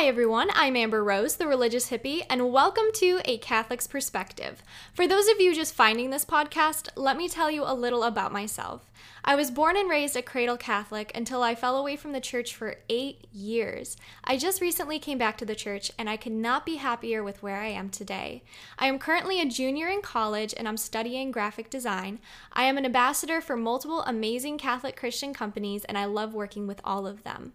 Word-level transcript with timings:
Hi, 0.00 0.06
everyone. 0.06 0.48
I'm 0.54 0.76
Amber 0.76 1.04
Rose, 1.04 1.36
the 1.36 1.46
religious 1.46 1.90
hippie, 1.90 2.22
and 2.30 2.50
welcome 2.50 2.86
to 2.94 3.20
A 3.26 3.36
Catholic's 3.36 3.86
Perspective. 3.86 4.62
For 4.94 5.06
those 5.06 5.28
of 5.28 5.42
you 5.42 5.54
just 5.54 5.74
finding 5.74 6.08
this 6.08 6.24
podcast, 6.24 6.88
let 6.96 7.18
me 7.18 7.28
tell 7.28 7.50
you 7.50 7.64
a 7.66 7.74
little 7.74 8.04
about 8.04 8.32
myself. 8.32 8.90
I 9.26 9.34
was 9.34 9.50
born 9.50 9.76
and 9.76 9.90
raised 9.90 10.16
a 10.16 10.22
cradle 10.22 10.56
Catholic 10.56 11.12
until 11.14 11.42
I 11.42 11.54
fell 11.54 11.76
away 11.76 11.96
from 11.96 12.12
the 12.12 12.20
church 12.20 12.54
for 12.54 12.76
eight 12.88 13.26
years. 13.30 13.98
I 14.24 14.38
just 14.38 14.62
recently 14.62 14.98
came 14.98 15.18
back 15.18 15.36
to 15.36 15.44
the 15.44 15.54
church, 15.54 15.92
and 15.98 16.08
I 16.08 16.16
could 16.16 16.32
not 16.32 16.64
be 16.64 16.76
happier 16.76 17.22
with 17.22 17.42
where 17.42 17.58
I 17.58 17.68
am 17.68 17.90
today. 17.90 18.42
I 18.78 18.86
am 18.86 18.98
currently 18.98 19.38
a 19.38 19.44
junior 19.44 19.88
in 19.88 20.00
college 20.00 20.54
and 20.56 20.66
I'm 20.66 20.78
studying 20.78 21.30
graphic 21.30 21.68
design. 21.68 22.20
I 22.54 22.64
am 22.64 22.78
an 22.78 22.86
ambassador 22.86 23.42
for 23.42 23.54
multiple 23.54 24.00
amazing 24.04 24.56
Catholic 24.56 24.96
Christian 24.96 25.34
companies, 25.34 25.84
and 25.84 25.98
I 25.98 26.06
love 26.06 26.32
working 26.32 26.66
with 26.66 26.80
all 26.84 27.06
of 27.06 27.22
them. 27.22 27.52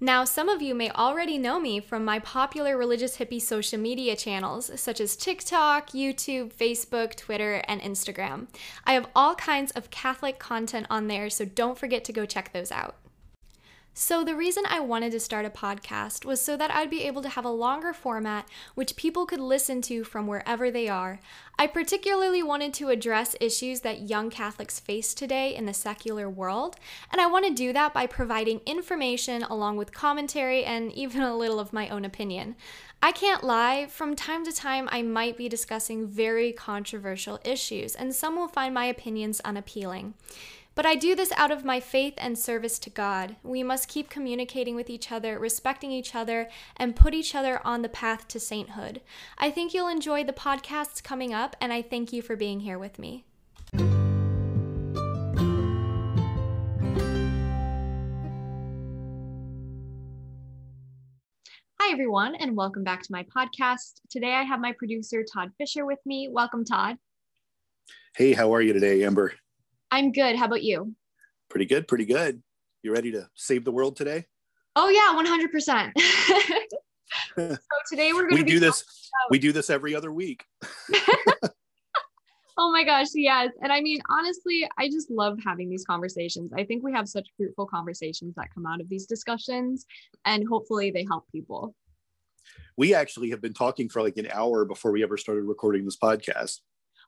Now, 0.00 0.22
some 0.24 0.48
of 0.48 0.62
you 0.62 0.76
may 0.76 0.90
already 0.90 1.38
know 1.38 1.58
me 1.58 1.80
from 1.80 2.04
my 2.04 2.20
popular 2.20 2.78
religious 2.78 3.16
hippie 3.18 3.42
social 3.42 3.80
media 3.80 4.14
channels, 4.14 4.70
such 4.80 5.00
as 5.00 5.16
TikTok, 5.16 5.90
YouTube, 5.90 6.52
Facebook, 6.52 7.16
Twitter, 7.16 7.64
and 7.66 7.80
Instagram. 7.80 8.46
I 8.84 8.92
have 8.92 9.08
all 9.16 9.34
kinds 9.34 9.72
of 9.72 9.90
Catholic 9.90 10.38
content 10.38 10.86
on 10.88 11.08
there, 11.08 11.28
so 11.28 11.44
don't 11.44 11.76
forget 11.76 12.04
to 12.04 12.12
go 12.12 12.26
check 12.26 12.52
those 12.52 12.70
out. 12.70 12.94
So, 14.00 14.22
the 14.22 14.36
reason 14.36 14.62
I 14.68 14.78
wanted 14.78 15.10
to 15.10 15.18
start 15.18 15.44
a 15.44 15.50
podcast 15.50 16.24
was 16.24 16.40
so 16.40 16.56
that 16.56 16.70
I'd 16.70 16.88
be 16.88 17.02
able 17.02 17.20
to 17.20 17.30
have 17.30 17.44
a 17.44 17.50
longer 17.50 17.92
format 17.92 18.48
which 18.76 18.94
people 18.94 19.26
could 19.26 19.40
listen 19.40 19.82
to 19.82 20.04
from 20.04 20.28
wherever 20.28 20.70
they 20.70 20.86
are. 20.86 21.18
I 21.58 21.66
particularly 21.66 22.40
wanted 22.40 22.72
to 22.74 22.90
address 22.90 23.34
issues 23.40 23.80
that 23.80 24.08
young 24.08 24.30
Catholics 24.30 24.78
face 24.78 25.14
today 25.14 25.52
in 25.52 25.66
the 25.66 25.74
secular 25.74 26.30
world, 26.30 26.76
and 27.10 27.20
I 27.20 27.26
want 27.26 27.46
to 27.46 27.52
do 27.52 27.72
that 27.72 27.92
by 27.92 28.06
providing 28.06 28.60
information 28.66 29.42
along 29.42 29.78
with 29.78 29.92
commentary 29.92 30.64
and 30.64 30.92
even 31.02 31.22
a 31.22 31.36
little 31.36 31.58
of 31.58 31.72
my 31.72 31.88
own 31.88 32.04
opinion. 32.04 32.54
I 33.02 33.10
can't 33.10 33.42
lie, 33.42 33.86
from 33.86 34.14
time 34.14 34.44
to 34.44 34.52
time 34.52 34.88
I 34.92 35.02
might 35.02 35.36
be 35.36 35.48
discussing 35.48 36.06
very 36.06 36.52
controversial 36.52 37.40
issues, 37.44 37.96
and 37.96 38.14
some 38.14 38.36
will 38.36 38.46
find 38.46 38.72
my 38.72 38.84
opinions 38.84 39.40
unappealing. 39.40 40.14
But 40.78 40.86
I 40.86 40.94
do 40.94 41.16
this 41.16 41.32
out 41.32 41.50
of 41.50 41.64
my 41.64 41.80
faith 41.80 42.14
and 42.18 42.38
service 42.38 42.78
to 42.78 42.88
God. 42.88 43.34
We 43.42 43.64
must 43.64 43.88
keep 43.88 44.08
communicating 44.08 44.76
with 44.76 44.88
each 44.88 45.10
other, 45.10 45.36
respecting 45.36 45.90
each 45.90 46.14
other, 46.14 46.48
and 46.76 46.94
put 46.94 47.14
each 47.14 47.34
other 47.34 47.60
on 47.66 47.82
the 47.82 47.88
path 47.88 48.28
to 48.28 48.38
sainthood. 48.38 49.00
I 49.38 49.50
think 49.50 49.74
you'll 49.74 49.88
enjoy 49.88 50.22
the 50.22 50.32
podcasts 50.32 51.02
coming 51.02 51.34
up, 51.34 51.56
and 51.60 51.72
I 51.72 51.82
thank 51.82 52.12
you 52.12 52.22
for 52.22 52.36
being 52.36 52.60
here 52.60 52.78
with 52.78 52.96
me. 52.96 53.24
Hi, 61.80 61.90
everyone, 61.90 62.36
and 62.36 62.56
welcome 62.56 62.84
back 62.84 63.02
to 63.02 63.10
my 63.10 63.24
podcast. 63.36 63.94
Today 64.10 64.34
I 64.34 64.44
have 64.44 64.60
my 64.60 64.74
producer, 64.78 65.24
Todd 65.24 65.50
Fisher, 65.58 65.84
with 65.84 65.98
me. 66.06 66.28
Welcome, 66.30 66.64
Todd. 66.64 66.98
Hey, 68.16 68.32
how 68.32 68.54
are 68.54 68.62
you 68.62 68.72
today, 68.72 69.02
Amber? 69.02 69.34
I'm 69.90 70.12
good. 70.12 70.36
How 70.36 70.46
about 70.46 70.62
you? 70.62 70.94
Pretty 71.48 71.66
good, 71.66 71.88
pretty 71.88 72.04
good. 72.04 72.42
You 72.82 72.92
ready 72.92 73.10
to 73.12 73.28
save 73.34 73.64
the 73.64 73.72
world 73.72 73.96
today? 73.96 74.26
Oh 74.76 74.88
yeah, 74.88 75.14
100%. 75.16 75.92
so 77.36 77.56
today 77.90 78.12
we're 78.12 78.28
going 78.28 78.36
to 78.36 78.42
we 78.44 78.50
do 78.50 78.60
this 78.60 78.82
about... 78.82 79.30
we 79.30 79.38
do 79.38 79.50
this 79.50 79.70
every 79.70 79.94
other 79.94 80.12
week. 80.12 80.44
oh 82.58 82.70
my 82.70 82.84
gosh, 82.84 83.08
yes. 83.14 83.50
And 83.62 83.72
I 83.72 83.80
mean, 83.80 84.00
honestly, 84.10 84.68
I 84.78 84.88
just 84.88 85.10
love 85.10 85.38
having 85.44 85.70
these 85.70 85.84
conversations. 85.84 86.52
I 86.54 86.64
think 86.64 86.84
we 86.84 86.92
have 86.92 87.08
such 87.08 87.26
fruitful 87.36 87.66
conversations 87.66 88.34
that 88.36 88.52
come 88.54 88.66
out 88.66 88.80
of 88.80 88.88
these 88.88 89.06
discussions 89.06 89.86
and 90.24 90.46
hopefully 90.46 90.90
they 90.90 91.04
help 91.04 91.24
people. 91.32 91.74
We 92.76 92.94
actually 92.94 93.30
have 93.30 93.40
been 93.40 93.54
talking 93.54 93.88
for 93.88 94.02
like 94.02 94.18
an 94.18 94.28
hour 94.32 94.64
before 94.64 94.92
we 94.92 95.02
ever 95.02 95.16
started 95.16 95.44
recording 95.44 95.84
this 95.84 95.96
podcast. 95.96 96.60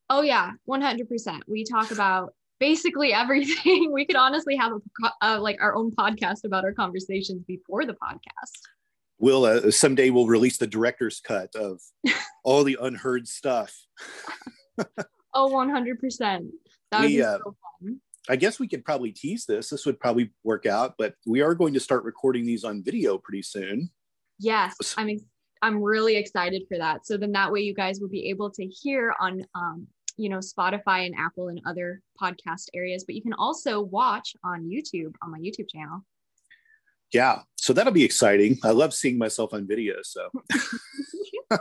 Oh 0.08 0.22
yeah, 0.22 0.52
100%. 0.68 1.40
We 1.46 1.62
talk 1.64 1.92
about 1.92 2.34
basically 2.60 3.12
everything. 3.12 3.92
We 3.92 4.04
could 4.04 4.16
honestly 4.16 4.56
have 4.56 4.72
a, 4.72 5.12
uh, 5.22 5.40
like 5.40 5.60
our 5.60 5.74
own 5.74 5.90
podcast 5.90 6.44
about 6.44 6.64
our 6.64 6.72
conversations 6.72 7.42
before 7.46 7.84
the 7.84 7.94
podcast. 7.94 8.60
We'll 9.18 9.44
uh, 9.44 9.70
someday 9.70 10.10
we'll 10.10 10.26
release 10.26 10.58
the 10.58 10.66
director's 10.66 11.20
cut 11.20 11.54
of 11.56 11.80
all 12.44 12.62
the 12.64 12.78
unheard 12.80 13.26
stuff. 13.26 13.74
oh, 15.34 15.48
100 15.48 15.98
percent. 15.98 16.46
That 16.90 17.00
would 17.00 17.06
we, 17.08 17.16
be 17.16 17.22
uh, 17.22 17.38
so 17.38 17.56
fun. 17.82 18.00
I 18.28 18.36
guess 18.36 18.58
we 18.58 18.68
could 18.68 18.84
probably 18.84 19.12
tease 19.12 19.44
this. 19.44 19.70
This 19.70 19.84
would 19.86 19.98
probably 19.98 20.30
work 20.44 20.66
out, 20.66 20.94
but 20.98 21.14
we 21.26 21.40
are 21.40 21.54
going 21.54 21.74
to 21.74 21.80
start 21.80 22.04
recording 22.04 22.46
these 22.46 22.64
on 22.64 22.82
video 22.82 23.18
pretty 23.18 23.42
soon. 23.42 23.90
Yes, 24.38 24.74
I 24.96 25.04
mean, 25.04 25.20
I'm 25.62 25.82
really 25.82 26.16
excited 26.16 26.62
for 26.68 26.78
that. 26.78 27.06
So 27.06 27.16
then 27.16 27.32
that 27.32 27.52
way 27.52 27.60
you 27.60 27.74
guys 27.74 28.00
will 28.00 28.08
be 28.08 28.28
able 28.28 28.50
to 28.52 28.64
hear 28.66 29.14
on 29.20 29.44
um, 29.54 29.86
you 30.16 30.28
know, 30.28 30.38
Spotify 30.38 31.06
and 31.06 31.14
Apple 31.18 31.48
and 31.48 31.60
other 31.66 32.02
podcast 32.20 32.66
areas, 32.74 33.04
but 33.04 33.14
you 33.14 33.22
can 33.22 33.32
also 33.34 33.80
watch 33.80 34.34
on 34.44 34.68
YouTube 34.68 35.14
on 35.22 35.30
my 35.30 35.38
YouTube 35.38 35.68
channel. 35.68 36.04
Yeah, 37.12 37.40
so 37.56 37.72
that'll 37.72 37.92
be 37.92 38.04
exciting. 38.04 38.58
I 38.62 38.70
love 38.70 38.94
seeing 38.94 39.18
myself 39.18 39.52
on 39.52 39.66
video. 39.66 39.96
So, 40.02 40.28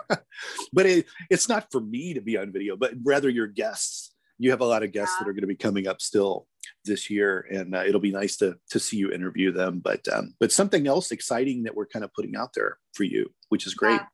but 0.73 0.85
it, 0.85 1.07
it's 1.29 1.49
not 1.49 1.71
for 1.71 1.81
me 1.81 2.13
to 2.13 2.21
be 2.21 2.37
on 2.37 2.51
video, 2.51 2.75
but 2.75 2.93
rather 3.03 3.29
your 3.29 3.47
guests. 3.47 4.13
You 4.41 4.51
have 4.51 4.61
a 4.61 4.65
lot 4.65 4.83
of 4.83 4.93
guests 4.93 5.15
yeah. 5.17 5.25
that 5.25 5.29
are 5.29 5.33
going 5.33 5.41
to 5.41 5.47
be 5.47 5.55
coming 5.55 5.87
up 5.87 6.01
still 6.01 6.47
this 6.85 7.09
year, 7.09 7.45
and 7.51 7.75
uh, 7.75 7.83
it'll 7.85 7.99
be 7.99 8.11
nice 8.11 8.37
to 8.37 8.55
to 8.69 8.79
see 8.79 8.95
you 8.97 9.11
interview 9.11 9.51
them. 9.51 9.79
But 9.79 10.07
um, 10.07 10.33
but 10.39 10.51
something 10.51 10.87
else 10.87 11.11
exciting 11.11 11.63
that 11.63 11.75
we're 11.75 11.87
kind 11.87 12.05
of 12.05 12.13
putting 12.13 12.37
out 12.37 12.53
there 12.53 12.77
for 12.93 13.03
you, 13.03 13.29
which 13.49 13.67
is 13.67 13.73
great. 13.73 13.95
Yeah. 13.95 14.05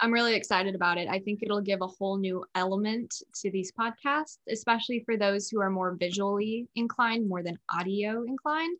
I'm 0.00 0.12
really 0.12 0.34
excited 0.34 0.74
about 0.74 0.96
it. 0.96 1.08
I 1.08 1.18
think 1.18 1.40
it'll 1.42 1.60
give 1.60 1.82
a 1.82 1.86
whole 1.86 2.16
new 2.16 2.42
element 2.54 3.14
to 3.42 3.50
these 3.50 3.70
podcasts, 3.72 4.38
especially 4.48 5.02
for 5.04 5.18
those 5.18 5.48
who 5.48 5.60
are 5.60 5.68
more 5.68 5.94
visually 5.98 6.68
inclined 6.74 7.28
more 7.28 7.42
than 7.42 7.58
audio 7.70 8.24
inclined. 8.26 8.78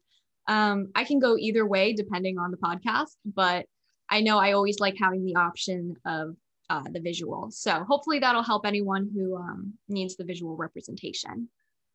Um, 0.49 0.89
I 0.95 1.05
can 1.05 1.19
go 1.19 1.37
either 1.37 1.67
way 1.67 1.93
depending 1.93 2.39
on 2.39 2.51
the 2.51 2.57
podcast, 2.57 3.17
but 3.25 3.67
I 4.09 4.23
know 4.23 4.39
I 4.39 4.53
always 4.53 4.81
like 4.81 4.97
having 4.99 5.25
the 5.25 5.37
option 5.37 5.95
of 6.07 6.37
uh, 6.71 6.85
the 6.91 7.01
visual. 7.01 7.51
So 7.51 7.85
hopefully 7.85 8.19
that'll 8.19 8.43
help 8.43 8.65
anyone 8.65 9.11
who 9.15 9.37
um, 9.37 9.75
needs 9.89 10.17
the 10.17 10.25
visual 10.25 10.57
representation. 10.57 11.49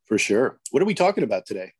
For 0.04 0.18
sure. 0.18 0.60
What 0.70 0.82
are 0.82 0.86
we 0.86 0.94
talking 0.94 1.24
about 1.24 1.46
today? 1.46 1.72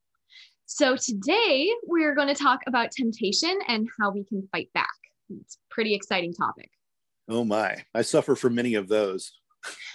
So 0.65 0.97
today 0.97 1.71
we're 1.87 2.17
going 2.17 2.29
to 2.29 2.35
talk 2.35 2.61
about 2.67 2.91
temptation 2.91 3.57
and 3.69 3.89
how 4.01 4.11
we 4.11 4.25
can 4.25 4.49
fight 4.51 4.69
back. 4.75 4.89
It's 5.41 5.55
a 5.55 5.75
pretty 5.75 5.95
exciting 5.95 6.33
topic. 6.33 6.71
Oh 7.29 7.45
my, 7.45 7.85
I 7.95 8.03
suffer 8.03 8.37
from 8.37 8.55
many 8.55 8.75
of 8.75 8.89
those. 8.89 9.33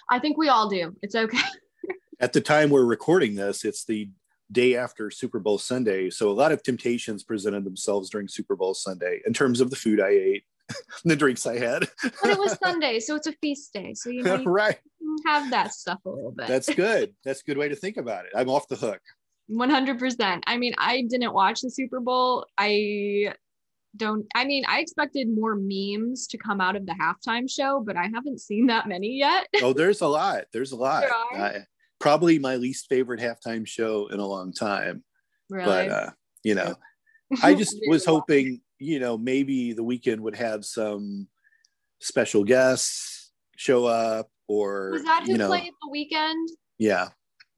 I 0.10 0.20
think 0.20 0.38
we 0.38 0.50
all 0.50 0.70
do. 0.70 0.96
It's 1.02 1.16
okay. 1.16 1.38
At 2.20 2.34
the 2.34 2.42
time 2.42 2.70
we're 2.70 2.86
recording 2.86 3.36
this, 3.36 3.64
it's 3.64 3.86
the 3.86 4.10
day 4.52 4.76
after 4.76 5.10
Super 5.10 5.40
Bowl 5.40 5.58
Sunday. 5.58 6.10
So 6.10 6.30
a 6.30 6.34
lot 6.34 6.52
of 6.52 6.62
temptations 6.62 7.24
presented 7.24 7.64
themselves 7.64 8.10
during 8.10 8.28
Super 8.28 8.56
Bowl 8.56 8.74
Sunday 8.74 9.22
in 9.26 9.34
terms 9.34 9.62
of 9.62 9.70
the 9.70 9.76
food 9.76 10.02
I 10.02 10.10
ate, 10.10 10.44
the 11.06 11.16
drinks 11.16 11.48
I 11.48 11.58
had. 11.58 11.88
but 12.04 12.32
it 12.32 12.38
was 12.38 12.58
Sunday, 12.64 13.00
so 13.00 13.16
it's 13.16 13.28
a 13.28 13.34
feast 13.42 13.74
day. 13.74 13.94
So 13.94 14.10
you, 14.10 14.24
know, 14.24 14.36
you 14.36 14.50
right. 14.50 14.78
have 15.26 15.50
that 15.52 15.74
stuff 15.74 16.00
a 16.06 16.10
little 16.10 16.32
bit. 16.32 16.48
That's 16.48 16.74
good. 16.74 17.16
That's 17.24 17.42
a 17.42 17.44
good 17.46 17.58
way 17.58 17.70
to 17.70 17.76
think 17.76 17.98
about 17.98 18.26
it. 18.26 18.32
I'm 18.36 18.50
off 18.50 18.68
the 18.68 18.76
hook. 18.76 19.02
100%. 19.50 20.44
I 20.48 20.58
mean, 20.58 20.74
I 20.78 21.04
didn't 21.10 21.34
watch 21.34 21.62
the 21.62 21.70
Super 21.70 22.00
Bowl. 22.00 22.46
I 22.58 23.34
don't 23.98 24.26
I 24.36 24.46
mean 24.46 24.64
I 24.68 24.80
expected 24.80 25.28
more 25.30 25.56
memes 25.56 26.28
to 26.28 26.38
come 26.38 26.62
out 26.62 26.76
of 26.76 26.86
the 26.86 26.94
halftime 26.94 27.50
show, 27.50 27.84
but 27.86 27.98
I 27.98 28.10
haven't 28.14 28.40
seen 28.40 28.68
that 28.68 28.88
many 28.88 29.18
yet. 29.18 29.48
oh, 29.62 29.74
there's 29.74 30.02
a 30.02 30.08
lot. 30.08 30.46
There's 30.54 30.72
a 30.72 30.78
lot. 30.78 31.06
Uh, 31.36 31.60
probably 32.00 32.40
my 32.40 32.56
least 32.56 32.88
favorite 32.88 33.20
halftime 33.20 33.68
show 33.68 34.08
in 34.08 34.20
a 34.20 34.26
long 34.26 34.54
time. 34.54 35.04
Really? 35.50 35.66
But 35.66 35.90
uh, 35.90 36.10
you 36.44 36.56
know, 36.56 36.76
I 37.44 37.54
just 37.54 37.76
was 37.88 38.06
hoping, 38.06 38.62
you 38.80 39.00
know, 39.00 39.18
maybe 39.18 39.74
the 39.74 39.84
Weeknd 39.84 40.20
would 40.20 40.36
have 40.36 40.66
some 40.66 41.28
special 42.00 42.44
guests 42.44 43.32
show 43.58 43.86
up 43.86 44.30
or 44.48 44.92
was 44.92 45.04
that 45.04 45.24
who 45.26 45.34
you 45.34 45.38
know, 45.38 45.48
played 45.48 45.72
the 45.82 45.92
Weeknd? 45.94 46.48
Yeah. 46.78 47.10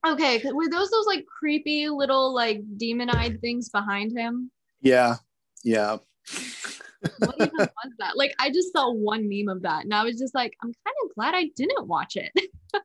Okay, 0.06 0.42
were 0.52 0.70
those 0.70 0.90
those 0.90 1.06
like 1.06 1.26
creepy 1.26 1.88
little 1.88 2.34
like 2.34 2.62
demon-eyed 2.76 3.40
things 3.40 3.70
behind 3.70 4.12
him? 4.18 4.52
Yeah, 4.82 5.16
yeah 5.64 5.98
what 7.20 7.36
even 7.36 7.58
was 7.58 7.94
that? 8.00 8.18
Like, 8.18 8.34
I 8.40 8.50
just 8.50 8.72
saw 8.72 8.92
one 8.92 9.28
meme 9.30 9.50
of 9.50 9.62
that, 9.64 9.84
and 9.84 9.94
I 9.94 10.04
was 10.04 10.18
just 10.18 10.36
like, 10.36 10.56
I'm 10.64 10.74
kind 10.86 10.96
of 11.06 11.16
glad 11.16 11.36
I 11.36 11.50
didn't 11.56 11.88
watch 11.88 12.16
it. 12.16 12.32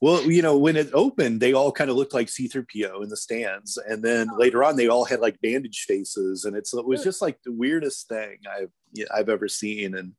well, 0.00 0.22
you 0.22 0.42
know, 0.42 0.56
when 0.56 0.76
it 0.76 0.90
opened, 0.92 1.40
they 1.40 1.52
all 1.52 1.72
kind 1.72 1.90
of 1.90 1.96
looked 1.96 2.14
like 2.14 2.28
C-3PO 2.28 3.02
in 3.02 3.08
the 3.08 3.16
stands, 3.16 3.78
and 3.78 4.02
then 4.02 4.28
oh. 4.32 4.36
later 4.36 4.62
on, 4.62 4.76
they 4.76 4.88
all 4.88 5.04
had 5.04 5.20
like 5.20 5.40
bandage 5.40 5.84
faces, 5.86 6.44
and 6.44 6.56
it's 6.56 6.74
it 6.74 6.86
was 6.86 7.02
just 7.02 7.22
like 7.22 7.38
the 7.44 7.52
weirdest 7.52 8.08
thing 8.08 8.38
I've 8.50 8.72
I've 9.14 9.28
ever 9.28 9.48
seen, 9.48 9.94
and 9.96 10.12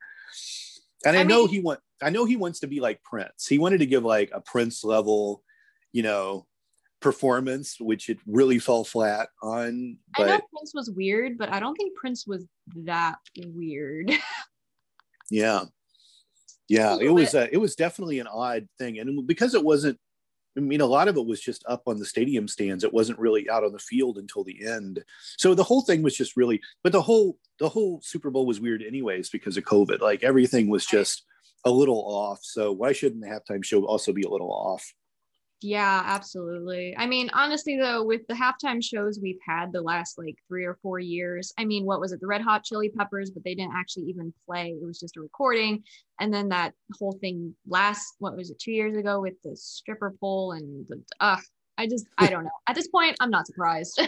and 1.06 1.18
I, 1.18 1.22
I 1.22 1.24
know 1.24 1.42
mean, 1.42 1.50
he 1.50 1.60
want 1.62 1.80
I 2.02 2.10
know 2.10 2.26
he 2.26 2.36
wants 2.36 2.60
to 2.62 2.68
be 2.68 2.80
like 2.80 3.04
Prince. 3.04 3.48
He 3.48 3.60
wanted 3.60 3.80
to 3.80 3.86
give 3.86 4.04
like 4.04 4.32
a 4.34 4.42
Prince 4.42 4.84
level, 4.84 5.44
you 5.92 6.04
know, 6.04 6.46
performance, 7.00 7.80
which 7.80 8.10
it 8.10 8.20
really 8.28 8.60
fell 8.60 8.84
flat 8.84 9.30
on. 9.42 9.98
But 10.18 10.24
I 10.24 10.38
know 10.38 10.42
Prince 10.54 10.74
was 10.74 10.92
weird, 10.92 11.38
but 11.38 11.50
I 11.52 11.60
don't 11.60 11.76
think 11.76 11.96
Prince 11.96 12.28
was 12.28 12.46
that 12.76 13.18
weird. 13.38 14.12
Yeah. 15.32 15.66
Yeah, 16.68 16.98
it 17.02 17.10
was 17.10 17.34
uh, 17.34 17.48
it 17.52 17.58
was 17.58 17.76
definitely 17.76 18.20
an 18.20 18.28
odd 18.28 18.68
thing, 18.78 19.00
and 19.00 19.26
because 19.26 19.56
it 19.56 19.64
wasn't, 19.64 19.98
I 20.56 20.60
mean, 20.60 20.82
a 20.82 20.86
lot 20.86 21.08
of 21.08 21.18
it 21.18 21.26
was 21.26 21.42
just 21.42 21.64
up 21.68 21.82
on 21.88 21.98
the 21.98 22.06
stadium 22.06 22.48
stands. 22.48 22.84
It 22.84 22.94
wasn't 22.94 23.18
really 23.18 23.50
out 23.50 23.64
on 23.64 23.72
the 23.72 23.80
field 23.80 24.20
until 24.20 24.44
the 24.44 24.68
end. 24.68 25.04
So 25.38 25.56
the 25.56 25.64
whole 25.64 25.82
thing 25.82 26.04
was 26.04 26.16
just 26.16 26.38
really, 26.38 26.62
but 26.84 26.92
the 26.92 27.02
whole 27.02 27.40
the 27.58 27.70
whole 27.70 28.02
Super 28.04 28.30
Bowl 28.30 28.46
was 28.46 28.60
weird 28.60 28.84
anyways 28.84 29.32
because 29.32 29.58
of 29.58 29.64
COVID. 29.64 30.00
Like 30.00 30.24
everything 30.24 30.70
was 30.70 30.86
just 30.86 31.24
a 31.66 31.72
little 31.72 32.06
off. 32.06 32.40
So 32.44 32.72
why 32.72 32.94
shouldn't 32.94 33.22
the 33.22 33.28
halftime 33.28 33.66
show 33.66 33.84
also 33.86 34.14
be 34.14 34.24
a 34.24 34.30
little 34.30 34.52
off? 34.52 34.94
Yeah, 35.62 36.04
absolutely. 36.06 36.96
I 36.98 37.06
mean, 37.06 37.30
honestly, 37.34 37.78
though, 37.78 38.04
with 38.04 38.26
the 38.28 38.34
halftime 38.34 38.82
shows 38.82 39.20
we've 39.22 39.40
had 39.46 39.74
the 39.74 39.82
last 39.82 40.18
like 40.18 40.36
three 40.48 40.64
or 40.64 40.78
four 40.82 41.00
years, 41.00 41.52
I 41.58 41.66
mean, 41.66 41.86
what 41.86 42.00
was 42.00 42.14
it, 42.14 42.22
the 42.22 42.28
Red 42.28 42.42
Hot 42.42 42.64
Chili 42.64 42.90
Peppers, 42.90 43.30
but 43.32 43.44
they 43.44 43.56
didn't 43.56 43.76
actually 43.76 44.06
even 44.06 44.34
play. 44.46 44.70
It 44.70 44.86
was 44.86 45.00
just 45.00 45.18
a 45.18 45.22
recording. 45.22 45.84
And 46.22 46.34
then 46.34 46.50
that 46.50 46.74
whole 46.98 47.12
thing 47.20 47.56
last, 47.68 48.16
what 48.20 48.38
was 48.38 48.52
it, 48.52 48.60
two 48.60 48.72
years 48.72 48.96
ago 48.96 49.20
with 49.20 49.34
the 49.44 49.56
stripper 49.58 50.16
pole 50.22 50.54
and 50.54 50.88
the, 50.88 51.02
uh, 51.20 51.38
I 51.78 51.88
just, 51.88 52.06
I 52.18 52.28
don't 52.28 52.46
know. 52.46 52.52
At 52.68 52.76
this 52.76 52.88
point, 52.88 53.18
I'm 53.20 53.32
not 53.32 53.48
surprised. 53.48 54.02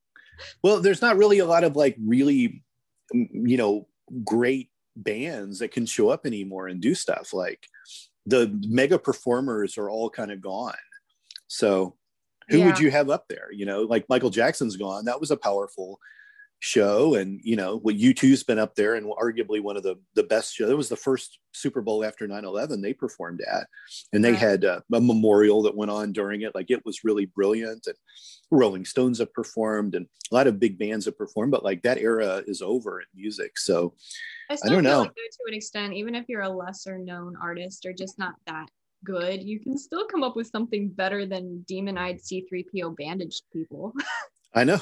well, 0.62 0.80
there's 0.80 1.02
not 1.02 1.16
really 1.16 1.38
a 1.38 1.46
lot 1.46 1.64
of 1.64 1.74
like 1.74 1.96
really, 2.04 2.62
you 3.12 3.56
know, 3.56 3.88
great 4.24 4.68
bands 4.94 5.60
that 5.60 5.72
can 5.72 5.86
show 5.86 6.10
up 6.10 6.26
anymore 6.26 6.68
and 6.68 6.82
do 6.82 6.94
stuff 6.94 7.32
like 7.32 7.66
the 8.26 8.56
mega 8.66 8.98
performers 8.98 9.78
are 9.78 9.90
all 9.90 10.10
kind 10.10 10.30
of 10.30 10.40
gone. 10.40 10.74
So 11.48 11.96
who 12.48 12.58
yeah. 12.58 12.66
would 12.66 12.78
you 12.78 12.90
have 12.90 13.10
up 13.10 13.26
there? 13.28 13.48
You 13.52 13.66
know, 13.66 13.82
like 13.82 14.08
Michael 14.08 14.30
Jackson's 14.30 14.76
gone. 14.76 15.04
That 15.04 15.20
was 15.20 15.30
a 15.30 15.36
powerful 15.36 15.98
show. 16.62 17.16
And, 17.16 17.40
you 17.42 17.56
know, 17.56 17.78
what 17.78 17.96
U2's 17.96 18.44
been 18.44 18.60
up 18.60 18.76
there 18.76 18.94
and 18.94 19.06
arguably 19.06 19.60
one 19.60 19.76
of 19.76 19.82
the, 19.82 19.96
the 20.14 20.22
best 20.22 20.54
show. 20.54 20.70
It 20.70 20.76
was 20.76 20.88
the 20.88 20.96
first 20.96 21.40
Super 21.52 21.82
Bowl 21.82 22.04
after 22.04 22.28
9-11 22.28 22.80
they 22.80 22.94
performed 22.94 23.40
at. 23.40 23.66
And 24.12 24.24
they 24.24 24.34
had 24.34 24.64
uh, 24.64 24.80
a 24.92 25.00
memorial 25.00 25.62
that 25.62 25.76
went 25.76 25.90
on 25.90 26.12
during 26.12 26.42
it. 26.42 26.54
Like 26.54 26.70
it 26.70 26.86
was 26.86 27.02
really 27.02 27.26
brilliant. 27.26 27.88
And 27.88 27.96
Rolling 28.52 28.84
Stones 28.84 29.18
have 29.18 29.32
performed 29.34 29.96
and 29.96 30.06
a 30.30 30.34
lot 30.34 30.46
of 30.46 30.60
big 30.60 30.78
bands 30.78 31.06
have 31.06 31.18
performed, 31.18 31.50
but 31.50 31.64
like 31.64 31.82
that 31.82 31.98
era 31.98 32.44
is 32.46 32.62
over 32.62 33.00
in 33.00 33.06
music. 33.12 33.58
So 33.58 33.94
I, 34.48 34.56
I 34.64 34.68
don't 34.68 34.84
know. 34.84 35.00
Like 35.00 35.14
to 35.14 35.38
an 35.48 35.54
extent, 35.54 35.94
even 35.94 36.14
if 36.14 36.26
you're 36.28 36.42
a 36.42 36.48
lesser 36.48 36.96
known 36.96 37.34
artist 37.42 37.84
or 37.86 37.92
just 37.92 38.20
not 38.20 38.34
that 38.46 38.68
good, 39.04 39.42
you 39.42 39.58
can 39.58 39.76
still 39.76 40.06
come 40.06 40.22
up 40.22 40.36
with 40.36 40.46
something 40.46 40.90
better 40.90 41.26
than 41.26 41.64
demon-eyed 41.66 42.20
C3PO 42.20 42.96
bandaged 42.96 43.42
people. 43.52 43.92
I 44.54 44.62
know. 44.62 44.78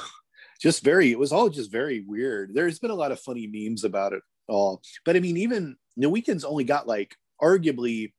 Just 0.61 0.83
very, 0.83 1.11
it 1.11 1.19
was 1.19 1.31
all 1.31 1.49
just 1.49 1.71
very 1.71 2.01
weird. 2.01 2.53
There's 2.53 2.79
been 2.79 2.91
a 2.91 2.95
lot 2.95 3.11
of 3.11 3.19
funny 3.19 3.47
memes 3.51 3.83
about 3.83 4.13
it 4.13 4.21
all. 4.47 4.81
But 5.05 5.15
I 5.15 5.19
mean, 5.19 5.37
even 5.37 5.75
the 5.97 6.09
Weeknd's 6.09 6.45
only 6.45 6.63
got 6.63 6.87
like 6.87 7.15
arguably 7.41 8.13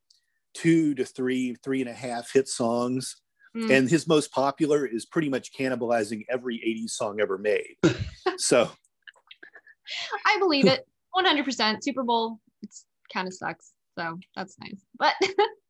two 0.54 0.94
to 0.94 1.04
three, 1.04 1.54
three 1.62 1.80
and 1.80 1.90
a 1.90 1.94
half 1.94 2.32
hit 2.32 2.48
songs. 2.48 3.16
Mm. 3.56 3.70
And 3.70 3.90
his 3.90 4.08
most 4.08 4.32
popular 4.32 4.86
is 4.86 5.04
pretty 5.04 5.28
much 5.28 5.52
cannibalizing 5.52 6.24
every 6.28 6.56
80s 6.58 6.90
song 6.90 7.20
ever 7.20 7.38
made. 7.38 7.76
so 8.38 8.70
I 10.26 10.38
believe 10.38 10.66
it. 10.66 10.86
100% 11.14 11.82
Super 11.82 12.02
Bowl. 12.02 12.40
It's 12.62 12.86
kind 13.12 13.28
of 13.28 13.34
sucks. 13.34 13.72
So 13.98 14.18
that's 14.34 14.56
nice. 14.58 14.80
But 14.98 15.14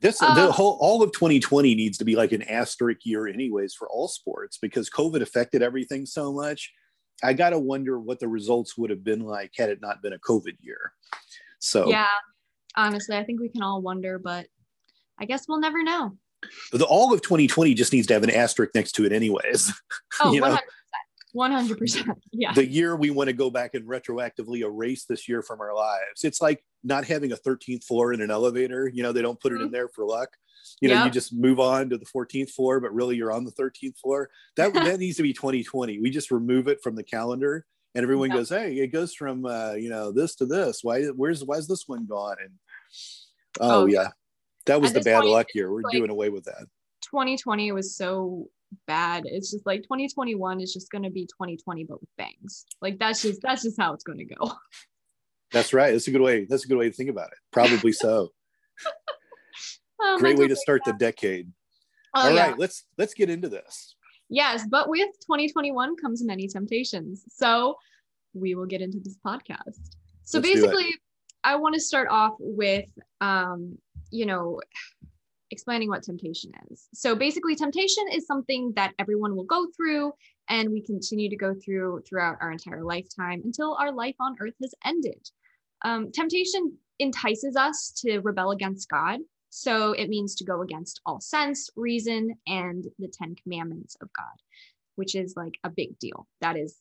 this 0.00 0.20
um, 0.20 0.34
the 0.34 0.52
whole 0.52 0.76
all 0.80 1.02
of 1.02 1.12
2020 1.12 1.74
needs 1.74 1.98
to 1.98 2.04
be 2.04 2.16
like 2.16 2.32
an 2.32 2.42
asterisk 2.42 3.00
year 3.04 3.26
anyways 3.26 3.74
for 3.74 3.88
all 3.88 4.08
sports 4.08 4.58
because 4.58 4.90
COVID 4.90 5.22
affected 5.22 5.62
everything 5.62 6.04
so 6.06 6.32
much. 6.32 6.72
I 7.22 7.32
got 7.32 7.50
to 7.50 7.58
wonder 7.58 7.98
what 7.98 8.20
the 8.20 8.28
results 8.28 8.76
would 8.76 8.90
have 8.90 9.02
been 9.02 9.20
like 9.20 9.52
had 9.56 9.70
it 9.70 9.80
not 9.80 10.02
been 10.02 10.12
a 10.12 10.18
COVID 10.18 10.56
year. 10.60 10.92
So 11.60 11.88
Yeah. 11.88 12.08
Honestly, 12.76 13.16
I 13.16 13.24
think 13.24 13.40
we 13.40 13.48
can 13.48 13.62
all 13.62 13.80
wonder, 13.80 14.18
but 14.18 14.48
I 15.18 15.24
guess 15.24 15.46
we'll 15.48 15.60
never 15.60 15.82
know. 15.82 16.18
The 16.72 16.84
all 16.84 17.14
of 17.14 17.22
2020 17.22 17.72
just 17.72 17.92
needs 17.92 18.06
to 18.08 18.14
have 18.14 18.22
an 18.22 18.30
asterisk 18.30 18.74
next 18.74 18.92
to 18.92 19.06
it 19.06 19.12
anyways. 19.12 19.72
Oh, 20.22 20.32
you 20.32 20.40
know? 20.40 20.56
100%. 21.36 22.16
Yeah. 22.32 22.52
The 22.52 22.66
year 22.66 22.96
we 22.96 23.10
want 23.10 23.28
to 23.28 23.34
go 23.34 23.50
back 23.50 23.74
and 23.74 23.86
retroactively 23.86 24.60
erase 24.60 25.04
this 25.04 25.28
year 25.28 25.42
from 25.42 25.60
our 25.60 25.74
lives. 25.74 26.24
It's 26.24 26.40
like 26.40 26.64
not 26.86 27.04
having 27.04 27.32
a 27.32 27.36
13th 27.36 27.84
floor 27.84 28.12
in 28.12 28.20
an 28.20 28.30
elevator. 28.30 28.90
You 28.92 29.02
know, 29.02 29.12
they 29.12 29.22
don't 29.22 29.40
put 29.40 29.52
it 29.52 29.56
in 29.56 29.62
mm-hmm. 29.62 29.72
there 29.72 29.88
for 29.88 30.04
luck. 30.04 30.30
You 30.80 30.88
know, 30.88 30.96
yep. 30.96 31.06
you 31.06 31.10
just 31.10 31.34
move 31.34 31.60
on 31.60 31.90
to 31.90 31.98
the 31.98 32.06
14th 32.06 32.50
floor, 32.50 32.80
but 32.80 32.92
really 32.92 33.16
you're 33.16 33.32
on 33.32 33.44
the 33.44 33.52
13th 33.52 33.98
floor. 33.98 34.30
That 34.56 34.74
that 34.74 34.98
needs 34.98 35.16
to 35.16 35.22
be 35.22 35.32
2020. 35.32 36.00
We 36.00 36.10
just 36.10 36.30
remove 36.30 36.68
it 36.68 36.82
from 36.82 36.96
the 36.96 37.04
calendar 37.04 37.64
and 37.94 38.02
everyone 38.02 38.28
yep. 38.28 38.38
goes, 38.38 38.48
Hey, 38.50 38.74
it 38.76 38.88
goes 38.88 39.14
from 39.14 39.46
uh, 39.46 39.72
you 39.72 39.88
know, 39.88 40.12
this 40.12 40.34
to 40.36 40.46
this. 40.46 40.80
Why 40.82 41.04
where's 41.06 41.42
why's 41.44 41.66
this 41.66 41.84
one 41.86 42.06
gone? 42.06 42.36
And 42.40 42.50
oh, 43.60 43.82
oh 43.82 43.86
yeah. 43.86 44.08
That 44.66 44.80
was 44.80 44.92
the 44.92 45.00
bad 45.00 45.24
luck 45.24 45.54
year. 45.54 45.72
We're 45.72 45.82
like, 45.82 45.92
doing 45.92 46.10
away 46.10 46.28
with 46.28 46.44
that. 46.44 46.66
2020 47.02 47.70
was 47.72 47.96
so 47.96 48.48
bad. 48.86 49.24
It's 49.26 49.52
just 49.52 49.64
like 49.64 49.82
2021 49.84 50.60
is 50.60 50.74
just 50.74 50.90
going 50.90 51.04
to 51.04 51.10
be 51.10 51.24
2020 51.24 51.84
but 51.84 52.00
with 52.00 52.10
bangs. 52.18 52.66
Like 52.82 52.98
that's 52.98 53.22
just 53.22 53.40
that's 53.42 53.62
just 53.62 53.80
how 53.80 53.92
it's 53.92 54.04
going 54.04 54.18
to 54.18 54.24
go. 54.24 54.52
That's 55.52 55.72
right. 55.72 55.92
That's 55.92 56.08
a 56.08 56.10
good 56.10 56.20
way. 56.20 56.46
That's 56.48 56.64
a 56.64 56.68
good 56.68 56.78
way 56.78 56.88
to 56.88 56.94
think 56.94 57.10
about 57.10 57.28
it. 57.28 57.38
Probably 57.52 57.92
so. 57.92 58.30
oh, 60.00 60.18
Great 60.18 60.38
way 60.38 60.48
to 60.48 60.56
start 60.56 60.82
the 60.84 60.92
decade. 60.94 61.50
Oh, 62.14 62.28
All 62.28 62.34
yeah. 62.34 62.48
right, 62.48 62.58
let's 62.58 62.84
let's 62.98 63.14
get 63.14 63.30
into 63.30 63.48
this. 63.48 63.94
Yes, 64.28 64.66
but 64.68 64.88
with 64.88 65.08
2021 65.22 65.96
comes 65.96 66.24
many 66.24 66.48
temptations. 66.48 67.24
So 67.28 67.76
we 68.34 68.54
will 68.54 68.66
get 68.66 68.80
into 68.80 68.98
this 68.98 69.16
podcast. 69.24 69.96
So 70.24 70.38
let's 70.38 70.48
basically, 70.48 70.94
I 71.44 71.56
want 71.56 71.74
to 71.74 71.80
start 71.80 72.08
off 72.10 72.34
with 72.38 72.88
um, 73.20 73.78
you 74.10 74.26
know, 74.26 74.60
explaining 75.50 75.88
what 75.88 76.02
temptation 76.02 76.52
is. 76.70 76.88
So 76.92 77.14
basically, 77.14 77.54
temptation 77.54 78.04
is 78.12 78.26
something 78.26 78.72
that 78.76 78.94
everyone 78.98 79.36
will 79.36 79.44
go 79.44 79.66
through 79.76 80.12
and 80.48 80.70
we 80.70 80.82
continue 80.82 81.28
to 81.28 81.36
go 81.36 81.54
through 81.54 82.02
throughout 82.08 82.36
our 82.40 82.52
entire 82.52 82.84
lifetime 82.84 83.42
until 83.44 83.74
our 83.74 83.92
life 83.92 84.16
on 84.20 84.36
earth 84.40 84.54
has 84.62 84.74
ended. 84.84 85.28
Um, 85.84 86.10
temptation 86.12 86.76
entices 86.98 87.56
us 87.56 87.92
to 88.04 88.20
rebel 88.20 88.50
against 88.50 88.88
God. 88.88 89.20
So 89.50 89.92
it 89.92 90.08
means 90.08 90.34
to 90.36 90.44
go 90.44 90.62
against 90.62 91.00
all 91.06 91.20
sense, 91.20 91.70
reason, 91.76 92.34
and 92.46 92.84
the 92.98 93.08
10 93.08 93.36
commandments 93.42 93.96
of 94.00 94.08
God, 94.12 94.42
which 94.96 95.14
is 95.14 95.34
like 95.36 95.54
a 95.64 95.70
big 95.70 95.98
deal. 95.98 96.26
That 96.40 96.56
is, 96.56 96.76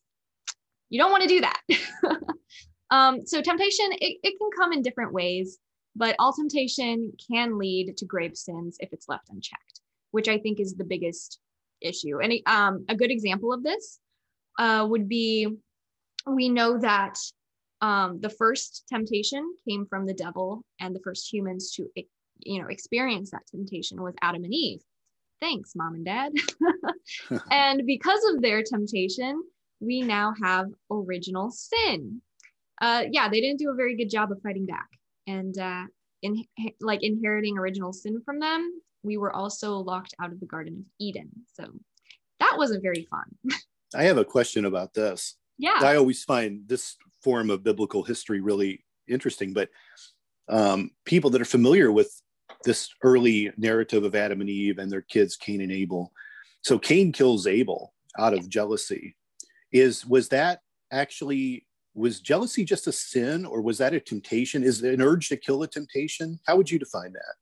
you 0.90 1.00
don't 1.00 1.12
want 1.12 1.24
to 1.24 1.30
do 1.30 1.42
that. 1.42 1.62
um, 2.92 3.26
so 3.26 3.42
temptation, 3.42 3.86
it, 3.94 4.18
it 4.24 4.38
can 4.38 4.50
come 4.58 4.74
in 4.74 4.82
different 4.82 5.14
ways. 5.14 5.58
But 5.96 6.16
all 6.20 6.34
temptation 6.34 7.14
can 7.32 7.58
lead 7.58 7.96
to 7.98 8.06
grave 8.06 8.36
sins 8.36 8.78
if 8.80 8.92
it's 8.92 9.08
left 9.08 9.30
unchecked, 9.30 9.82
which 10.12 10.28
I 10.28 10.38
think 10.38 10.60
is 10.60 10.76
the 10.76 10.84
biggest 10.84 11.40
issue. 11.82 12.20
And 12.20 12.34
um, 12.46 12.86
a 12.90 12.96
good 12.96 13.12
example 13.12 13.54
of 13.54 13.64
this 13.64 14.00
uh, 14.60 14.86
would 14.90 15.08
be 15.08 15.48
we 16.28 16.50
know 16.50 16.78
that 16.80 17.18
um, 17.82 18.20
the 18.20 18.30
first 18.30 18.86
temptation 18.90 19.54
came 19.68 19.86
from 19.86 20.06
the 20.06 20.14
devil, 20.14 20.64
and 20.80 20.96
the 20.96 21.02
first 21.02 21.32
humans 21.32 21.72
to 21.74 21.88
you 22.40 22.62
know 22.62 22.68
experience 22.68 23.32
that 23.32 23.48
temptation 23.48 24.02
was 24.02 24.16
Adam 24.22 24.44
and 24.44 24.54
Eve. 24.54 24.82
Thanks, 25.40 25.74
mom 25.76 25.96
and 25.96 26.06
dad. 26.06 26.32
and 27.52 27.86
because 27.86 28.22
of 28.34 28.42
their 28.42 28.64
temptation, 28.64 29.44
we 29.80 30.02
now 30.02 30.34
have 30.42 30.68
original 30.90 31.52
sin. 31.52 32.22
Uh, 32.82 33.04
yeah, 33.12 33.30
they 33.30 33.42
didn't 33.42 33.60
do 33.60 33.70
a 33.70 33.76
very 33.76 33.96
good 33.96 34.10
job 34.10 34.32
of 34.32 34.42
fighting 34.42 34.66
back 34.66 34.88
and 35.28 35.58
uh, 35.58 35.84
in 36.22 36.44
like 36.82 37.04
inheriting 37.04 37.58
original 37.58 37.94
sin 37.94 38.22
from 38.26 38.40
them, 38.40 38.82
we 39.04 39.18
were 39.18 39.34
also 39.34 39.78
locked 39.78 40.16
out 40.22 40.32
of 40.32 40.40
the 40.40 40.46
Garden 40.46 40.80
of 40.80 40.86
Eden. 41.00 41.30
So 41.54 41.68
that 42.40 42.56
wasn't 42.58 42.84
very 42.84 43.08
fun. 43.10 43.54
I 43.96 44.04
have 44.04 44.18
a 44.18 44.26
question 44.26 44.66
about 44.66 44.94
this. 44.94 45.36
Yeah. 45.58 45.80
I 45.82 45.96
always 45.96 46.24
find 46.24 46.68
this 46.68 46.98
form 47.24 47.50
of 47.50 47.64
biblical 47.64 48.04
history 48.04 48.42
really 48.42 48.84
interesting, 49.08 49.54
but 49.54 49.70
um, 50.50 50.92
people 51.06 51.30
that 51.32 51.42
are 51.42 51.46
familiar 51.46 51.92
with 51.92 52.22
this 52.64 52.90
early 53.04 53.52
narrative 53.58 54.04
of 54.04 54.16
Adam 54.16 54.42
and 54.42 54.50
Eve 54.50 54.80
and 54.80 54.92
their 54.92 55.02
kids, 55.02 55.38
Cain 55.38 55.62
and 55.62 55.72
Abel. 55.72 56.12
So 56.62 56.78
Cain 56.78 57.12
kills 57.12 57.48
Abel 57.48 57.94
out 58.18 58.34
of 58.34 58.50
jealousy. 58.50 59.16
Is 59.72 60.06
was 60.06 60.30
that 60.30 60.62
actually 60.92 61.65
was 61.96 62.20
jealousy 62.20 62.66
just 62.66 62.88
a 62.88 62.92
sin 62.92 63.46
or 63.46 63.62
was 63.62 63.78
that 63.78 63.94
a 63.94 64.00
temptation? 64.00 64.64
Is 64.64 64.84
an 64.84 65.02
urge 65.02 65.30
to 65.30 65.38
kill 65.38 65.64
a 65.64 65.68
temptation? 65.68 66.40
How 66.46 66.58
would 66.58 66.70
you 66.70 66.78
define 66.78 67.14
that? 67.14 67.36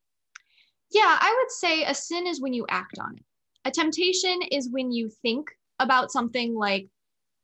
Yeah, 0.92 1.18
I 1.20 1.36
would 1.40 1.52
say 1.52 1.84
a 1.84 1.96
sin 1.96 2.28
is 2.28 2.40
when 2.40 2.54
you 2.54 2.66
act 2.70 3.00
on 3.00 3.16
it. 3.18 3.24
A 3.66 3.72
temptation 3.72 4.42
is 4.52 4.70
when 4.72 4.92
you 4.92 5.10
think 5.22 5.48
about 5.80 6.12
something 6.12 6.54
like, 6.54 6.88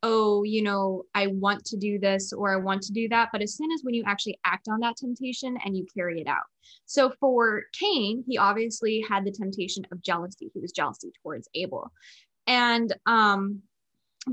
oh, 0.04 0.44
you 0.44 0.62
know, 0.62 1.04
I 1.16 1.28
want 1.28 1.66
to 1.66 1.78
do 1.78 2.00
this 2.00 2.32
or 2.32 2.54
I 2.54 2.58
want 2.58 2.84
to 2.84 2.94
do 2.94 3.10
that. 3.10 3.30
But 3.34 3.42
a 3.42 3.48
sin 3.48 3.70
is 3.74 3.84
when 3.84 3.96
you 3.96 4.04
actually 4.06 4.40
act 4.46 4.68
on 4.70 4.80
that 4.82 4.96
temptation 4.98 5.58
and 5.66 5.76
you 5.76 5.86
carry 5.98 6.22
it 6.22 6.28
out. 6.28 6.44
So 6.86 7.12
for 7.20 7.64
Cain, 7.74 8.24
he 8.28 8.38
obviously 8.38 9.04
had 9.10 9.26
the 9.26 9.32
temptation 9.32 9.84
of 9.92 10.02
jealousy. 10.02 10.52
He 10.54 10.60
was 10.60 10.72
jealousy 10.72 11.12
towards 11.24 11.50
Abel. 11.56 11.92
And 12.48 12.96
um, 13.06 13.62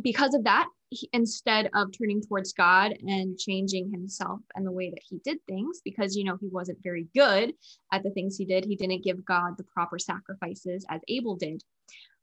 because 0.03 0.35
of 0.35 0.45
that, 0.45 0.69
he, 0.91 1.09
instead 1.13 1.69
of 1.75 1.91
turning 1.97 2.23
towards 2.23 2.53
God 2.53 2.93
and 3.07 3.39
changing 3.39 3.91
himself 3.91 4.41
and 4.55 4.67
the 4.67 4.73
way 4.73 4.91
that 4.91 5.03
he 5.09 5.19
did 5.25 5.39
things, 5.49 5.81
because 5.85 6.17
you 6.17 6.25
know 6.25 6.37
he 6.41 6.49
wasn't 6.49 6.83
very 6.83 7.09
good 7.15 7.55
at 7.93 8.03
the 8.03 8.11
things 8.11 8.37
he 8.37 8.45
did, 8.45 8.65
he 8.65 8.77
didn't 8.77 9.05
give 9.05 9.25
God 9.25 9.57
the 9.57 9.65
proper 9.65 9.99
sacrifices 9.99 10.85
as 10.89 11.01
Abel 11.09 11.37
did. 11.37 11.63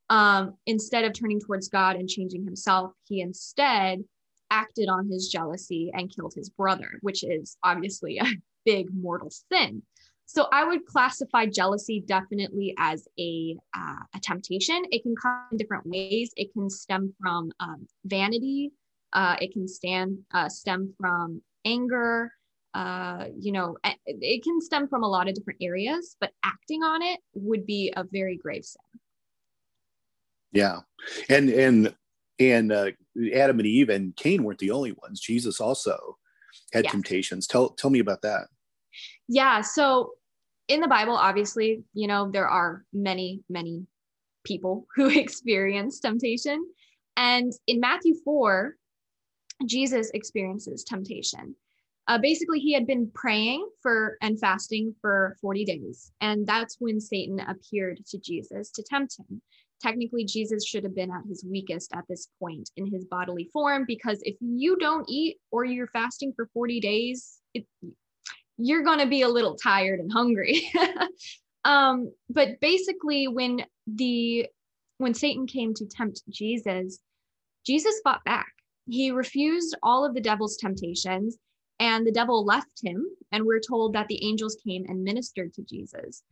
Um, 0.09 0.55
instead 0.65 1.05
of 1.05 1.13
turning 1.13 1.39
towards 1.39 1.69
God 1.69 1.95
and 1.95 2.07
changing 2.09 2.43
himself, 2.43 2.93
he 3.07 3.21
instead 3.21 4.03
acted 4.51 4.87
on 4.87 5.09
his 5.09 5.29
jealousy 5.29 5.91
and 5.93 6.13
killed 6.13 6.33
his 6.35 6.49
brother, 6.49 6.99
which 7.01 7.23
is 7.23 7.57
obviously 7.63 8.17
a 8.21 8.25
big 8.65 8.87
mortal 8.93 9.31
sin. 9.51 9.81
So 10.33 10.47
I 10.51 10.63
would 10.63 10.87
classify 10.87 11.45
jealousy 11.45 12.03
definitely 12.07 12.73
as 12.79 13.07
a, 13.19 13.55
uh, 13.77 14.01
a 14.15 14.19
temptation. 14.19 14.81
It 14.89 15.03
can 15.03 15.13
come 15.15 15.45
in 15.51 15.59
different 15.59 15.85
ways. 15.85 16.31
It 16.35 16.51
can 16.53 16.71
stem 16.71 17.13
from 17.21 17.51
um, 17.59 17.87
vanity. 18.05 18.71
Uh, 19.13 19.35
it 19.39 19.53
can 19.53 19.67
stand 19.67 20.17
uh, 20.33 20.49
stem 20.49 20.91
from 20.99 21.43
anger. 21.65 22.31
Uh, 22.73 23.25
you 23.39 23.51
know, 23.51 23.77
it 24.07 24.43
can 24.43 24.59
stem 24.59 24.87
from 24.87 25.03
a 25.03 25.07
lot 25.07 25.29
of 25.29 25.35
different 25.35 25.59
areas, 25.61 26.15
but 26.19 26.31
acting 26.43 26.81
on 26.81 27.03
it 27.03 27.19
would 27.35 27.67
be 27.67 27.93
a 27.95 28.03
very 28.03 28.35
grave 28.35 28.65
sin. 28.65 28.99
Yeah, 30.51 30.79
and 31.29 31.51
and 31.51 31.95
and 32.39 32.71
uh, 32.71 32.89
Adam 33.35 33.59
and 33.59 33.67
Eve 33.67 33.89
and 33.89 34.15
Cain 34.15 34.43
weren't 34.43 34.57
the 34.57 34.71
only 34.71 34.93
ones. 34.93 35.19
Jesus 35.19 35.61
also 35.61 36.17
had 36.71 36.85
yeah. 36.85 36.89
temptations. 36.89 37.45
Tell 37.45 37.69
tell 37.69 37.91
me 37.91 37.99
about 37.99 38.23
that. 38.23 38.47
Yeah. 39.27 39.61
So 39.61 40.13
in 40.67 40.81
the 40.81 40.87
Bible, 40.87 41.15
obviously, 41.15 41.83
you 41.93 42.07
know, 42.07 42.29
there 42.31 42.47
are 42.47 42.83
many, 42.93 43.41
many 43.49 43.85
people 44.43 44.87
who 44.95 45.09
experience 45.09 45.99
temptation. 45.99 46.65
And 47.15 47.51
in 47.67 47.79
Matthew 47.79 48.15
4, 48.23 48.75
Jesus 49.65 50.09
experiences 50.13 50.83
temptation. 50.83 51.55
Uh, 52.07 52.17
basically, 52.17 52.59
he 52.59 52.73
had 52.73 52.85
been 52.85 53.09
praying 53.13 53.65
for 53.81 54.17
and 54.21 54.37
fasting 54.37 54.93
for 54.99 55.37
40 55.41 55.63
days. 55.63 56.11
And 56.19 56.45
that's 56.45 56.75
when 56.79 56.99
Satan 56.99 57.39
appeared 57.39 58.05
to 58.07 58.17
Jesus 58.17 58.71
to 58.71 58.83
tempt 58.83 59.17
him. 59.17 59.41
Technically, 59.81 60.25
Jesus 60.25 60.65
should 60.65 60.83
have 60.83 60.95
been 60.95 61.11
at 61.11 61.23
his 61.27 61.45
weakest 61.49 61.93
at 61.93 62.03
this 62.09 62.27
point 62.39 62.69
in 62.77 62.87
his 62.87 63.05
bodily 63.05 63.49
form 63.53 63.85
because 63.87 64.19
if 64.23 64.35
you 64.41 64.77
don't 64.77 65.05
eat 65.09 65.37
or 65.51 65.65
you're 65.65 65.87
fasting 65.87 66.33
for 66.35 66.49
40 66.53 66.79
days, 66.79 67.39
it, 67.53 67.65
you're 68.57 68.83
going 68.83 68.99
to 68.99 69.07
be 69.07 69.21
a 69.21 69.29
little 69.29 69.55
tired 69.55 69.99
and 69.99 70.11
hungry. 70.11 70.71
um, 71.65 72.11
but 72.29 72.59
basically, 72.59 73.27
when 73.27 73.65
the 73.87 74.47
when 74.97 75.13
Satan 75.13 75.47
came 75.47 75.73
to 75.73 75.85
tempt 75.85 76.21
Jesus, 76.29 76.99
Jesus 77.65 77.99
fought 78.03 78.23
back. 78.23 78.47
He 78.87 79.11
refused 79.11 79.75
all 79.81 80.05
of 80.05 80.13
the 80.13 80.21
devil's 80.21 80.57
temptations, 80.57 81.37
and 81.79 82.05
the 82.05 82.11
devil 82.11 82.45
left 82.45 82.81
him. 82.83 83.05
And 83.31 83.45
we're 83.45 83.59
told 83.59 83.93
that 83.93 84.07
the 84.07 84.23
angels 84.25 84.57
came 84.65 84.85
and 84.87 85.03
ministered 85.03 85.53
to 85.55 85.63
Jesus. 85.63 86.23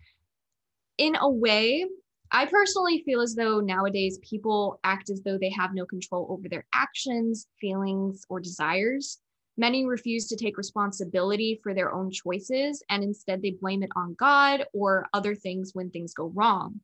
In 0.98 1.16
a 1.20 1.30
way, 1.30 1.86
I 2.32 2.46
personally 2.46 3.04
feel 3.06 3.22
as 3.22 3.36
though 3.36 3.60
nowadays 3.60 4.20
people 4.22 4.80
act 4.84 5.10
as 5.10 5.22
though 5.24 5.38
they 5.38 5.50
have 5.50 5.74
no 5.74 5.86
control 5.86 6.28
over 6.30 6.48
their 6.48 6.66
actions, 6.74 7.48
feelings, 7.60 8.24
or 8.30 8.40
desires. 8.40 9.20
Many 9.62 9.86
refuse 9.86 10.28
to 10.30 10.36
take 10.36 10.58
responsibility 10.58 11.60
for 11.62 11.76
their 11.76 11.94
own 11.94 12.10
choices 12.10 12.82
and 12.90 13.04
instead 13.04 13.44
they 13.44 13.52
blame 13.52 13.84
it 13.84 13.92
on 13.96 14.16
God 14.16 14.66
or 14.74 15.08
other 15.14 15.36
things 15.36 15.70
when 15.76 15.92
things 15.92 16.16
go 16.16 16.32
wrong. 16.34 16.82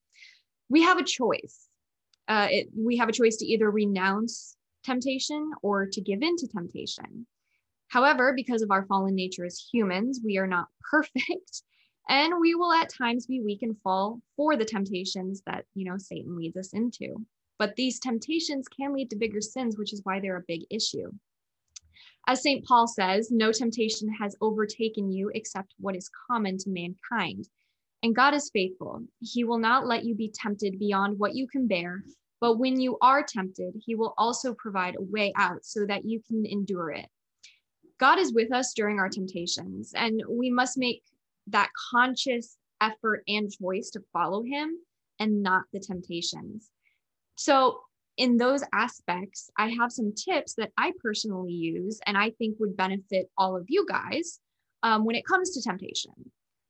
We 0.70 0.84
have 0.84 1.00
a 1.00 1.04
choice. 1.04 1.70
Uh, 2.28 2.50
it, 2.52 2.68
we 2.78 2.98
have 2.98 3.10
a 3.10 3.14
choice 3.14 3.38
to 3.38 3.48
either 3.48 3.72
renounce 3.72 4.56
temptation 4.84 5.54
or 5.64 5.88
to 5.88 6.02
give 6.02 6.22
in 6.22 6.36
to 6.36 6.48
temptation. 6.48 7.26
However, 7.88 8.32
because 8.36 8.62
of 8.62 8.70
our 8.70 8.86
fallen 8.86 9.16
nature 9.16 9.44
as 9.44 9.68
humans, 9.74 10.22
we 10.24 10.38
are 10.38 10.46
not 10.46 10.68
perfect 10.92 11.64
and 12.08 12.40
we 12.40 12.54
will 12.54 12.74
at 12.74 12.94
times 12.94 13.26
be 13.26 13.42
weak 13.42 13.64
and 13.64 13.76
fall 13.82 14.22
for 14.36 14.56
the 14.56 14.66
temptations 14.66 15.42
that, 15.48 15.66
you 15.74 15.84
know, 15.84 15.98
Satan 15.98 16.38
leads 16.38 16.58
us 16.58 16.74
into. 16.74 17.26
But 17.58 17.76
these 17.76 18.00
temptations 18.00 18.68
can 18.68 18.94
lead 18.94 19.10
to 19.10 19.16
bigger 19.16 19.42
sins, 19.42 19.80
which 19.80 19.94
is 19.94 20.02
why 20.04 20.20
they're 20.20 20.38
a 20.38 20.44
big 20.48 20.62
issue. 20.70 21.12
As 22.28 22.42
St. 22.42 22.66
Paul 22.66 22.88
says, 22.88 23.32
no 23.32 23.54
temptation 23.54 24.10
has 24.20 24.36
overtaken 24.42 25.12
you 25.12 25.32
except 25.34 25.74
what 25.80 25.96
is 25.96 26.12
common 26.30 26.58
to 26.58 26.70
mankind. 26.70 27.48
And 28.04 28.14
God 28.14 28.34
is 28.34 28.52
faithful. 28.52 29.02
He 29.22 29.46
will 29.46 29.58
not 29.58 29.88
let 29.88 30.04
you 30.04 30.14
be 30.14 30.30
tempted 30.34 30.78
beyond 30.78 31.18
what 31.18 31.36
you 31.36 31.48
can 31.48 31.68
bear. 31.68 32.04
But 32.42 32.60
when 32.60 32.80
you 32.80 32.98
are 33.02 33.24
tempted, 33.24 33.82
He 33.86 33.96
will 33.96 34.14
also 34.18 34.54
provide 34.54 34.96
a 34.96 35.02
way 35.02 35.32
out 35.38 35.66
so 35.66 35.86
that 35.86 36.06
you 36.06 36.22
can 36.28 36.46
endure 36.46 36.92
it. 36.92 37.08
God 37.98 38.20
is 38.20 38.34
with 38.34 38.52
us 38.52 38.74
during 38.76 39.00
our 39.00 39.10
temptations, 39.10 39.94
and 39.96 40.22
we 40.30 40.52
must 40.52 40.78
make 40.78 41.02
that 41.48 41.72
conscious 41.92 42.58
effort 42.82 43.24
and 43.28 43.52
choice 43.52 43.90
to 43.92 44.04
follow 44.14 44.44
Him 44.44 44.78
and 45.20 45.42
not 45.42 45.64
the 45.74 45.80
temptations. 45.80 46.70
So, 47.36 47.80
in 48.18 48.38
those 48.38 48.64
aspects, 48.74 49.50
I 49.58 49.70
have 49.70 49.92
some 49.92 50.14
tips 50.14 50.56
that 50.56 50.72
I 50.78 50.92
personally 51.00 51.54
use 51.54 52.00
and 52.06 52.18
I 52.18 52.32
think 52.32 52.58
would 52.60 52.76
benefit 52.76 53.30
all 53.38 53.56
of 53.56 53.66
you 53.68 53.86
guys 53.88 54.40
um, 54.84 55.06
when 55.06 55.16
it 55.16 55.26
comes 55.26 55.52
to 55.52 55.62
temptation. 55.62 56.14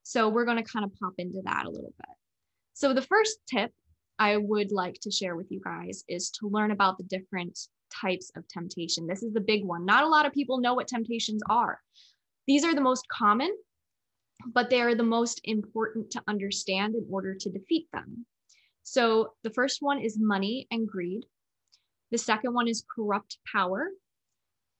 So 0.04 0.30
we're 0.30 0.46
going 0.46 0.64
to 0.64 0.72
kind 0.72 0.86
of 0.86 0.92
pop 1.00 1.14
into 1.18 1.42
that 1.46 1.66
a 1.66 1.70
little 1.70 1.94
bit. 1.98 2.16
So 2.74 2.94
the 2.94 3.02
first 3.02 3.40
tip 3.50 3.72
I 4.20 4.38
would 4.38 4.72
like 4.72 4.96
to 5.02 5.12
share 5.12 5.36
with 5.36 5.48
you 5.50 5.62
guys 5.64 6.04
is 6.08 6.30
to 6.32 6.48
learn 6.48 6.72
about 6.72 6.98
the 6.98 7.04
different 7.06 7.58
types 7.94 8.32
of 8.36 8.48
temptation. 8.48 9.08
This 9.08 9.24
is 9.24 9.34
the 9.34 9.42
big 9.42 9.64
one. 9.64 9.86
Not 9.86 10.04
a 10.04 10.08
lot 10.08 10.26
of 10.26 10.34
people 10.34 10.60
know 10.60 10.74
what 10.74 10.88
temptations 10.88 11.42
are. 11.50 11.80
These 12.46 12.64
are 12.64 12.76
the 12.76 12.82
most 12.82 13.08
common, 13.10 13.56
but 14.54 14.70
they 14.70 14.82
are 14.82 14.96
the 14.96 15.04
most 15.04 15.42
important 15.44 16.12
to 16.12 16.24
understand 16.28 16.96
in 16.96 17.06
order 17.10 17.36
to 17.36 17.50
defeat 17.50 17.88
them. 17.94 18.26
So 18.84 19.34
the 19.44 19.50
first 19.50 19.78
one 19.82 20.00
is 20.00 20.18
money 20.18 20.68
and 20.72 20.88
greed. 20.88 21.24
The 22.12 22.18
second 22.18 22.54
one 22.54 22.68
is 22.68 22.86
corrupt 22.96 23.38
power. 23.52 23.90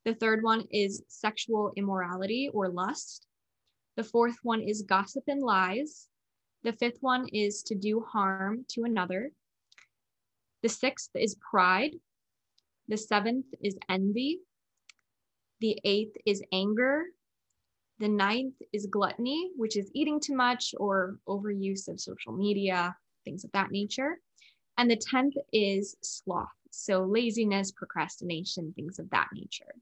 The 0.06 0.16
third 0.16 0.44
one 0.44 0.66
is 0.72 1.04
sexual 1.10 1.74
immorality 1.76 2.50
or 2.54 2.70
lust. 2.70 3.28
The 3.98 4.04
fourth 4.04 4.38
one 4.44 4.62
is 4.62 4.84
gossip 4.84 5.24
and 5.28 5.42
lies. 5.42 6.08
The 6.64 6.74
fifth 6.74 6.98
one 7.02 7.28
is 7.30 7.64
to 7.64 7.76
do 7.76 8.02
harm 8.02 8.66
to 8.70 8.84
another. 8.84 9.32
The 10.64 10.70
sixth 10.70 11.12
is 11.16 11.36
pride. 11.52 11.92
The 12.88 12.98
seventh 12.98 13.48
is 13.62 13.78
envy. 13.90 14.40
The 15.60 15.80
eighth 15.84 16.16
is 16.26 16.44
anger. 16.52 17.06
The 18.00 18.08
ninth 18.08 18.56
is 18.72 18.86
gluttony, 18.86 19.52
which 19.56 19.76
is 19.76 19.92
eating 19.94 20.20
too 20.20 20.36
much 20.36 20.74
or 20.78 21.18
overuse 21.28 21.88
of 21.88 22.00
social 22.00 22.32
media, 22.32 22.96
things 23.26 23.44
of 23.44 23.52
that 23.52 23.72
nature. 23.72 24.20
And 24.78 24.90
the 24.90 24.96
tenth 24.96 25.36
is 25.52 25.96
sloth. 26.02 26.57
So, 26.72 27.04
laziness, 27.04 27.72
procrastination, 27.72 28.74
things 28.76 29.00
of 29.00 29.10
that 29.12 29.28
nature. 29.34 29.74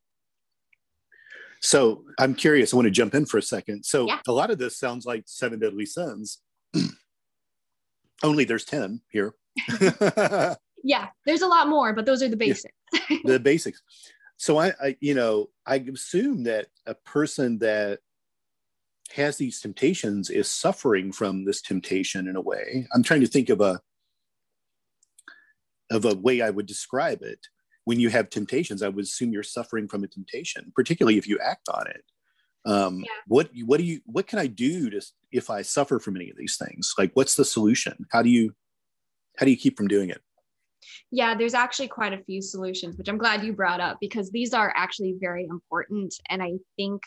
So, 1.62 2.04
I'm 2.20 2.36
curious. 2.36 2.74
I 2.74 2.78
want 2.78 2.86
to 2.86 2.92
jump 2.92 3.16
in 3.16 3.26
for 3.26 3.38
a 3.38 3.42
second. 3.42 3.84
So, 3.84 4.08
yeah. 4.08 4.20
a 4.28 4.32
lot 4.32 4.52
of 4.52 4.58
this 4.58 4.78
sounds 4.78 5.06
like 5.06 5.24
seven 5.26 5.60
deadly 5.60 5.86
sins. 5.86 6.40
Only 8.24 8.46
there's 8.46 8.66
10 8.66 9.02
here. 9.10 9.34
yeah, 10.84 11.08
there's 11.26 11.42
a 11.42 11.48
lot 11.48 11.68
more, 11.68 11.94
but 11.94 12.06
those 12.06 12.22
are 12.22 12.30
the 12.30 12.38
basics. 12.38 12.74
Yeah, 13.10 13.18
the 13.26 13.40
basics. 13.40 13.82
So, 14.38 14.58
I, 14.60 14.74
I, 14.82 14.98
you 15.00 15.16
know, 15.16 15.50
I 15.66 15.78
assume 15.78 16.44
that 16.44 16.68
a 16.86 16.96
person 16.96 17.60
that 17.60 18.00
has 19.14 19.38
these 19.38 19.62
temptations 19.62 20.30
is 20.30 20.50
suffering 20.50 21.12
from 21.12 21.46
this 21.46 21.62
temptation 21.62 22.28
in 22.28 22.36
a 22.36 22.42
way. 22.42 22.88
I'm 22.94 23.04
trying 23.04 23.22
to 23.22 23.28
think 23.28 23.50
of 23.50 23.62
a 23.62 23.80
of 25.92 26.06
a 26.06 26.16
way 26.16 26.42
I 26.42 26.50
would 26.50 26.66
describe 26.66 27.22
it. 27.22 27.40
When 27.86 28.00
you 28.00 28.10
have 28.10 28.30
temptations, 28.30 28.82
I 28.82 28.90
would 28.90 29.06
assume 29.06 29.32
you're 29.32 29.44
suffering 29.44 29.88
from 29.88 30.04
a 30.04 30.08
temptation, 30.08 30.72
particularly 30.76 31.18
if 31.18 31.28
you 31.28 31.38
act 31.40 31.70
on 31.70 31.88
it. 31.88 32.04
Um, 32.66 33.00
yeah. 33.00 33.12
What 33.28 33.50
what 33.66 33.78
do 33.78 33.84
you 33.84 34.02
what 34.06 34.26
can 34.26 34.40
I 34.40 34.48
do 34.48 34.90
to 34.90 35.02
if 35.32 35.52
I 35.52 35.62
suffer 35.62 36.00
from 36.00 36.16
any 36.16 36.32
of 36.32 36.38
these 36.38 36.58
things? 36.58 36.94
Like, 36.98 37.12
what's 37.14 37.36
the 37.36 37.46
solution? 37.46 38.08
How 38.12 38.24
do 38.24 38.30
you 38.30 38.56
how 39.38 39.46
do 39.46 39.52
you 39.52 39.58
keep 39.58 39.78
from 39.78 39.88
doing 39.88 40.10
it? 40.10 40.22
Yeah, 41.12 41.36
there's 41.36 41.54
actually 41.54 41.88
quite 41.88 42.14
a 42.14 42.24
few 42.24 42.42
solutions, 42.42 42.98
which 42.98 43.08
I'm 43.08 43.18
glad 43.18 43.44
you 43.44 43.54
brought 43.54 43.82
up 43.82 43.98
because 44.02 44.32
these 44.32 44.54
are 44.54 44.74
actually 44.76 45.16
very 45.20 45.46
important. 45.46 46.14
And 46.30 46.42
I 46.42 46.54
think 46.76 47.04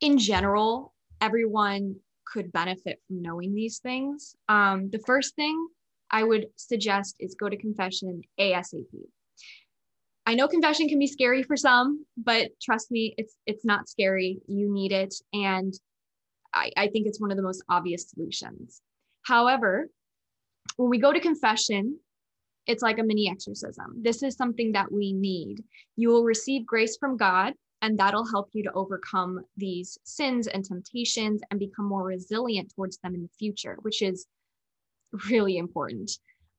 in 0.00 0.18
general, 0.18 0.94
everyone 1.20 1.96
could 2.26 2.52
benefit 2.52 3.00
from 3.06 3.22
knowing 3.22 3.54
these 3.54 3.78
things. 3.78 4.34
Um, 4.48 4.90
the 4.90 4.98
first 5.00 5.34
thing 5.36 5.68
I 6.10 6.22
would 6.22 6.46
suggest 6.56 7.16
is 7.20 7.34
go 7.34 7.48
to 7.48 7.56
confession 7.56 8.22
ASAP. 8.38 8.86
I 10.26 10.34
know 10.34 10.48
confession 10.48 10.88
can 10.88 10.98
be 10.98 11.06
scary 11.06 11.42
for 11.42 11.56
some, 11.56 12.04
but 12.16 12.50
trust 12.60 12.90
me, 12.90 13.14
it's 13.16 13.36
it's 13.46 13.64
not 13.64 13.88
scary. 13.88 14.40
You 14.48 14.72
need 14.72 14.92
it. 14.92 15.14
And 15.32 15.72
I, 16.52 16.70
I 16.76 16.88
think 16.88 17.06
it's 17.06 17.20
one 17.20 17.30
of 17.30 17.36
the 17.36 17.42
most 17.42 17.62
obvious 17.68 18.10
solutions. 18.10 18.80
However, 19.24 19.88
when 20.76 20.90
we 20.90 20.98
go 20.98 21.12
to 21.12 21.20
confession, 21.20 21.98
it's 22.66 22.82
like 22.82 22.98
a 22.98 23.04
mini 23.04 23.30
exorcism. 23.30 24.02
This 24.02 24.22
is 24.22 24.36
something 24.36 24.72
that 24.72 24.90
we 24.90 25.12
need. 25.12 25.62
You 25.96 26.08
will 26.08 26.24
receive 26.24 26.66
grace 26.66 26.96
from 26.96 27.16
God, 27.16 27.54
and 27.82 27.96
that'll 27.96 28.28
help 28.28 28.48
you 28.52 28.64
to 28.64 28.72
overcome 28.72 29.44
these 29.56 29.98
sins 30.04 30.48
and 30.48 30.64
temptations 30.64 31.40
and 31.50 31.60
become 31.60 31.86
more 31.86 32.04
resilient 32.04 32.72
towards 32.74 32.98
them 32.98 33.14
in 33.14 33.22
the 33.22 33.28
future, 33.38 33.76
which 33.82 34.02
is 34.02 34.26
really 35.30 35.56
important. 35.56 36.10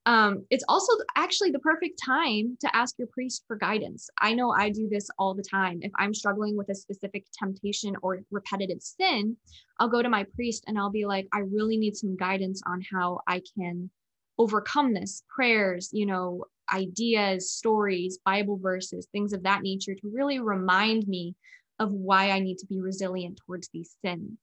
Um, 0.06 0.46
it's 0.50 0.64
also 0.70 0.94
actually 1.18 1.52
the 1.52 1.60
perfect 1.60 2.00
time 2.04 2.58
to 2.62 2.74
ask 2.74 2.96
your 2.98 3.10
priest 3.12 3.44
for 3.46 3.58
guidance. 3.58 4.10
I 4.22 4.34
know 4.34 4.52
I 4.52 4.70
do 4.70 4.88
this 4.90 5.10
all 5.20 5.34
the 5.34 5.44
time. 5.44 5.80
If 5.82 5.92
I'm 6.00 6.14
struggling 6.14 6.56
with 6.56 6.70
a 6.70 6.76
specific 6.76 7.26
temptation 7.38 7.94
or 8.02 8.22
repetitive 8.32 8.82
sin, 8.82 9.36
I'll 9.82 9.90
go 9.90 10.02
to 10.02 10.08
my 10.08 10.26
priest 10.34 10.64
and 10.66 10.80
I'll 10.80 10.90
be 10.90 11.06
like, 11.06 11.28
I 11.34 11.40
really 11.40 11.76
need 11.76 11.98
some 11.98 12.16
guidance 12.16 12.62
on 12.66 12.82
how 12.90 13.20
I 13.28 13.42
can 13.58 13.90
overcome 14.38 14.94
this 14.94 15.24
prayers, 15.28 15.90
you 15.92 16.06
know, 16.06 16.46
ideas, 16.74 17.52
stories, 17.52 18.20
Bible 18.26 18.58
verses, 18.58 19.08
things 19.12 19.34
of 19.34 19.44
that 19.44 19.62
nature 19.62 19.94
to 19.94 20.12
really 20.14 20.40
remind 20.40 21.06
me 21.08 21.36
of 21.80 21.92
why 21.92 22.32
I 22.32 22.40
need 22.40 22.60
to 22.60 22.66
be 22.66 22.80
resilient 22.80 23.40
towards 23.46 23.68
these 23.74 23.98
sins. 24.02 24.38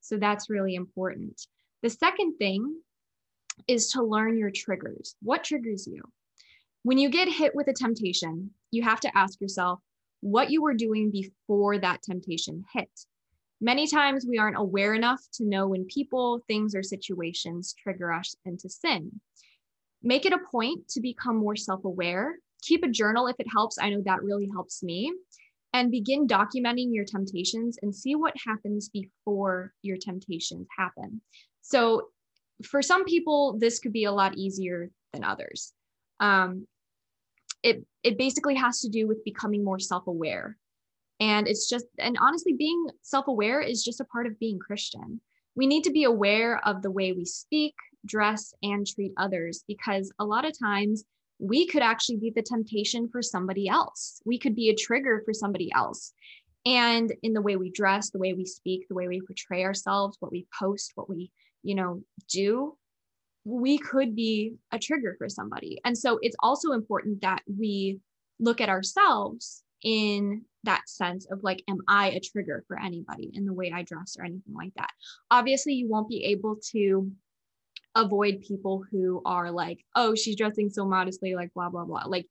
So 0.00 0.16
that's 0.16 0.50
really 0.50 0.74
important. 0.74 1.40
The 1.82 1.90
second 1.90 2.36
thing 2.38 2.80
is 3.66 3.90
to 3.92 4.02
learn 4.02 4.38
your 4.38 4.50
triggers. 4.50 5.16
What 5.22 5.44
triggers 5.44 5.86
you? 5.86 6.02
When 6.82 6.98
you 6.98 7.08
get 7.08 7.28
hit 7.28 7.54
with 7.54 7.68
a 7.68 7.72
temptation, 7.72 8.50
you 8.70 8.82
have 8.82 9.00
to 9.00 9.16
ask 9.16 9.40
yourself 9.40 9.80
what 10.20 10.50
you 10.50 10.62
were 10.62 10.74
doing 10.74 11.10
before 11.10 11.78
that 11.78 12.02
temptation 12.02 12.64
hit. 12.72 12.90
Many 13.60 13.86
times 13.86 14.26
we 14.28 14.38
aren't 14.38 14.58
aware 14.58 14.94
enough 14.94 15.22
to 15.34 15.46
know 15.46 15.68
when 15.68 15.86
people, 15.86 16.40
things, 16.48 16.74
or 16.74 16.82
situations 16.82 17.74
trigger 17.82 18.12
us 18.12 18.34
into 18.44 18.68
sin. 18.68 19.20
Make 20.02 20.26
it 20.26 20.34
a 20.34 20.38
point 20.50 20.86
to 20.88 21.00
become 21.00 21.36
more 21.36 21.56
self 21.56 21.84
aware. 21.84 22.36
Keep 22.62 22.84
a 22.84 22.88
journal 22.88 23.26
if 23.26 23.36
it 23.38 23.46
helps. 23.50 23.78
I 23.78 23.90
know 23.90 24.02
that 24.04 24.22
really 24.22 24.48
helps 24.52 24.82
me. 24.82 25.12
And 25.72 25.90
begin 25.90 26.28
documenting 26.28 26.92
your 26.92 27.04
temptations 27.04 27.78
and 27.82 27.94
see 27.94 28.14
what 28.14 28.34
happens 28.46 28.90
before 28.90 29.72
your 29.82 29.96
temptations 29.96 30.68
happen. 30.76 31.20
So, 31.62 32.08
for 32.62 32.82
some 32.82 33.04
people, 33.04 33.56
this 33.58 33.78
could 33.78 33.92
be 33.92 34.04
a 34.04 34.12
lot 34.12 34.36
easier 34.36 34.90
than 35.12 35.24
others. 35.24 35.72
Um, 36.20 36.66
it 37.62 37.84
it 38.02 38.18
basically 38.18 38.54
has 38.54 38.80
to 38.80 38.88
do 38.88 39.08
with 39.08 39.24
becoming 39.24 39.64
more 39.64 39.78
self-aware, 39.78 40.56
and 41.20 41.48
it's 41.48 41.68
just 41.68 41.86
and 41.98 42.16
honestly, 42.20 42.52
being 42.52 42.88
self-aware 43.02 43.60
is 43.60 43.82
just 43.82 44.00
a 44.00 44.04
part 44.04 44.26
of 44.26 44.38
being 44.38 44.58
Christian. 44.58 45.20
We 45.56 45.66
need 45.66 45.84
to 45.84 45.92
be 45.92 46.04
aware 46.04 46.60
of 46.66 46.82
the 46.82 46.90
way 46.90 47.12
we 47.12 47.24
speak, 47.24 47.74
dress, 48.04 48.52
and 48.62 48.86
treat 48.86 49.12
others 49.16 49.64
because 49.66 50.12
a 50.18 50.24
lot 50.24 50.44
of 50.44 50.58
times 50.58 51.04
we 51.38 51.66
could 51.66 51.82
actually 51.82 52.16
be 52.16 52.30
the 52.34 52.42
temptation 52.42 53.08
for 53.08 53.22
somebody 53.22 53.68
else. 53.68 54.20
We 54.24 54.38
could 54.38 54.54
be 54.54 54.68
a 54.68 54.74
trigger 54.74 55.22
for 55.24 55.32
somebody 55.32 55.70
else. 55.74 56.12
And 56.66 57.12
in 57.22 57.34
the 57.34 57.42
way 57.42 57.56
we 57.56 57.70
dress, 57.70 58.10
the 58.10 58.18
way 58.18 58.32
we 58.32 58.46
speak, 58.46 58.88
the 58.88 58.94
way 58.94 59.06
we 59.08 59.20
portray 59.20 59.64
ourselves, 59.64 60.16
what 60.20 60.32
we 60.32 60.46
post, 60.58 60.92
what 60.94 61.10
we 61.10 61.30
you 61.64 61.74
know, 61.74 62.02
do, 62.30 62.76
we 63.44 63.78
could 63.78 64.14
be 64.14 64.54
a 64.70 64.78
trigger 64.78 65.16
for 65.18 65.28
somebody. 65.28 65.80
And 65.84 65.98
so 65.98 66.18
it's 66.22 66.36
also 66.38 66.72
important 66.72 67.22
that 67.22 67.42
we 67.46 67.98
look 68.38 68.60
at 68.60 68.68
ourselves 68.68 69.62
in 69.82 70.42
that 70.62 70.88
sense 70.88 71.26
of 71.30 71.42
like, 71.42 71.62
am 71.68 71.78
I 71.88 72.10
a 72.10 72.20
trigger 72.20 72.64
for 72.68 72.78
anybody 72.80 73.30
in 73.34 73.44
the 73.44 73.52
way 73.52 73.72
I 73.74 73.82
dress 73.82 74.16
or 74.18 74.24
anything 74.24 74.54
like 74.54 74.72
that? 74.76 74.90
Obviously, 75.30 75.74
you 75.74 75.88
won't 75.88 76.08
be 76.08 76.24
able 76.26 76.56
to 76.72 77.10
avoid 77.94 78.44
people 78.46 78.84
who 78.90 79.20
are 79.24 79.50
like, 79.50 79.84
oh, 79.94 80.14
she's 80.14 80.36
dressing 80.36 80.70
so 80.70 80.86
modestly, 80.86 81.34
like 81.34 81.52
blah, 81.54 81.68
blah, 81.68 81.84
blah. 81.84 82.04
Like, 82.06 82.26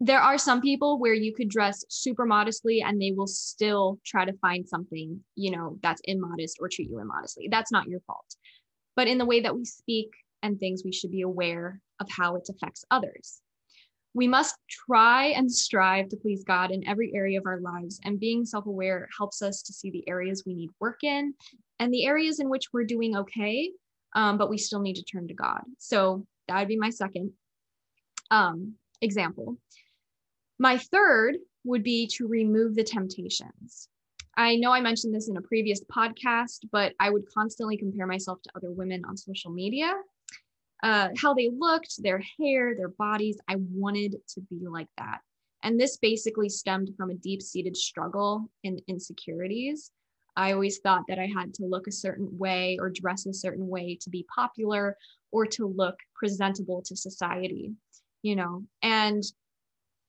there 0.00 0.20
are 0.20 0.38
some 0.38 0.62
people 0.62 0.98
where 0.98 1.12
you 1.12 1.34
could 1.34 1.50
dress 1.50 1.84
super 1.90 2.24
modestly 2.24 2.80
and 2.80 3.00
they 3.00 3.12
will 3.14 3.26
still 3.26 3.98
try 4.04 4.24
to 4.24 4.32
find 4.38 4.66
something, 4.66 5.20
you 5.36 5.50
know, 5.50 5.78
that's 5.82 6.00
immodest 6.04 6.56
or 6.58 6.68
treat 6.68 6.88
you 6.88 7.00
immodestly. 7.00 7.48
That's 7.50 7.70
not 7.70 7.86
your 7.86 8.00
fault. 8.00 8.34
But 8.96 9.08
in 9.08 9.18
the 9.18 9.26
way 9.26 9.40
that 9.40 9.54
we 9.54 9.64
speak 9.66 10.08
and 10.42 10.58
things, 10.58 10.82
we 10.84 10.92
should 10.92 11.10
be 11.10 11.20
aware 11.20 11.80
of 12.00 12.08
how 12.10 12.36
it 12.36 12.48
affects 12.48 12.84
others. 12.90 13.42
We 14.14 14.26
must 14.26 14.56
try 14.68 15.26
and 15.26 15.52
strive 15.52 16.08
to 16.08 16.16
please 16.16 16.44
God 16.44 16.70
in 16.70 16.88
every 16.88 17.12
area 17.14 17.38
of 17.38 17.46
our 17.46 17.60
lives, 17.60 18.00
and 18.04 18.18
being 18.18 18.44
self 18.44 18.66
aware 18.66 19.06
helps 19.16 19.40
us 19.40 19.62
to 19.62 19.72
see 19.72 19.90
the 19.90 20.08
areas 20.08 20.42
we 20.44 20.54
need 20.54 20.70
work 20.80 21.04
in 21.04 21.34
and 21.78 21.92
the 21.92 22.06
areas 22.06 22.40
in 22.40 22.48
which 22.48 22.64
we're 22.72 22.84
doing 22.84 23.16
okay, 23.16 23.70
um, 24.16 24.36
but 24.36 24.50
we 24.50 24.58
still 24.58 24.80
need 24.80 24.96
to 24.96 25.04
turn 25.04 25.28
to 25.28 25.34
God. 25.34 25.60
So 25.78 26.26
that 26.48 26.58
would 26.58 26.68
be 26.68 26.76
my 26.76 26.90
second 26.90 27.32
um, 28.32 28.74
example. 29.00 29.58
My 30.60 30.76
third 30.76 31.38
would 31.64 31.82
be 31.82 32.06
to 32.18 32.28
remove 32.28 32.74
the 32.74 32.84
temptations. 32.84 33.88
I 34.36 34.56
know 34.56 34.72
I 34.72 34.82
mentioned 34.82 35.14
this 35.14 35.30
in 35.30 35.38
a 35.38 35.42
previous 35.42 35.82
podcast, 35.84 36.66
but 36.70 36.92
I 37.00 37.08
would 37.08 37.24
constantly 37.32 37.78
compare 37.78 38.06
myself 38.06 38.42
to 38.42 38.50
other 38.54 38.70
women 38.70 39.02
on 39.08 39.16
social 39.16 39.50
media. 39.50 39.94
Uh, 40.82 41.08
how 41.16 41.32
they 41.32 41.48
looked, 41.48 42.02
their 42.02 42.22
hair, 42.38 42.74
their 42.76 42.90
bodies. 42.90 43.38
I 43.48 43.56
wanted 43.72 44.16
to 44.34 44.42
be 44.42 44.66
like 44.68 44.88
that. 44.98 45.20
And 45.62 45.80
this 45.80 45.96
basically 45.96 46.50
stemmed 46.50 46.90
from 46.94 47.08
a 47.08 47.14
deep 47.14 47.40
seated 47.40 47.74
struggle 47.74 48.50
and 48.62 48.82
insecurities. 48.86 49.90
I 50.36 50.52
always 50.52 50.78
thought 50.80 51.04
that 51.08 51.18
I 51.18 51.26
had 51.26 51.54
to 51.54 51.64
look 51.64 51.86
a 51.86 51.92
certain 51.92 52.36
way 52.36 52.76
or 52.78 52.90
dress 52.90 53.24
a 53.24 53.32
certain 53.32 53.66
way 53.66 53.96
to 54.02 54.10
be 54.10 54.26
popular 54.34 54.98
or 55.32 55.46
to 55.46 55.66
look 55.66 55.96
presentable 56.14 56.82
to 56.82 56.96
society, 56.96 57.72
you 58.22 58.36
know. 58.36 58.64
And 58.82 59.22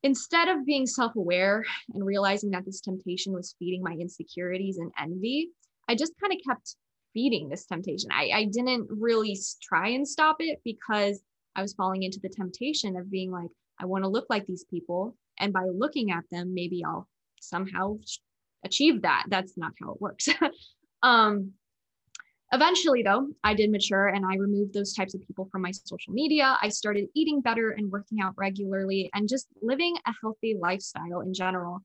instead 0.03 0.47
of 0.47 0.65
being 0.65 0.85
self 0.85 1.15
aware 1.15 1.63
and 1.93 2.05
realizing 2.05 2.51
that 2.51 2.65
this 2.65 2.81
temptation 2.81 3.33
was 3.33 3.55
feeding 3.59 3.83
my 3.83 3.93
insecurities 3.93 4.77
and 4.77 4.91
envy, 4.99 5.49
I 5.87 5.95
just 5.95 6.13
kind 6.21 6.33
of 6.33 6.39
kept 6.47 6.75
feeding 7.13 7.49
this 7.49 7.65
temptation. 7.65 8.09
I, 8.11 8.31
I 8.33 8.45
didn't 8.45 8.87
really 8.89 9.37
try 9.61 9.89
and 9.89 10.07
stop 10.07 10.37
it 10.39 10.59
because 10.63 11.21
I 11.55 11.61
was 11.61 11.73
falling 11.73 12.03
into 12.03 12.19
the 12.21 12.29
temptation 12.29 12.95
of 12.95 13.11
being 13.11 13.31
like, 13.31 13.49
I 13.79 13.85
want 13.85 14.03
to 14.03 14.09
look 14.09 14.27
like 14.29 14.45
these 14.45 14.65
people. 14.69 15.15
And 15.39 15.51
by 15.51 15.65
looking 15.65 16.11
at 16.11 16.23
them, 16.31 16.53
maybe 16.53 16.83
I'll 16.85 17.07
somehow 17.41 17.97
achieve 18.63 19.01
that. 19.01 19.25
That's 19.27 19.57
not 19.57 19.73
how 19.81 19.93
it 19.93 20.01
works. 20.01 20.29
um, 21.03 21.53
Eventually, 22.53 23.01
though, 23.01 23.29
I 23.45 23.53
did 23.53 23.71
mature 23.71 24.07
and 24.07 24.25
I 24.25 24.35
removed 24.35 24.73
those 24.73 24.93
types 24.93 25.13
of 25.13 25.25
people 25.25 25.47
from 25.51 25.61
my 25.61 25.71
social 25.71 26.11
media. 26.11 26.57
I 26.61 26.67
started 26.67 27.07
eating 27.15 27.39
better 27.39 27.71
and 27.71 27.89
working 27.89 28.19
out 28.19 28.33
regularly 28.35 29.09
and 29.13 29.29
just 29.29 29.47
living 29.61 29.95
a 30.05 30.13
healthy 30.21 30.57
lifestyle 30.59 31.21
in 31.21 31.33
general. 31.33 31.79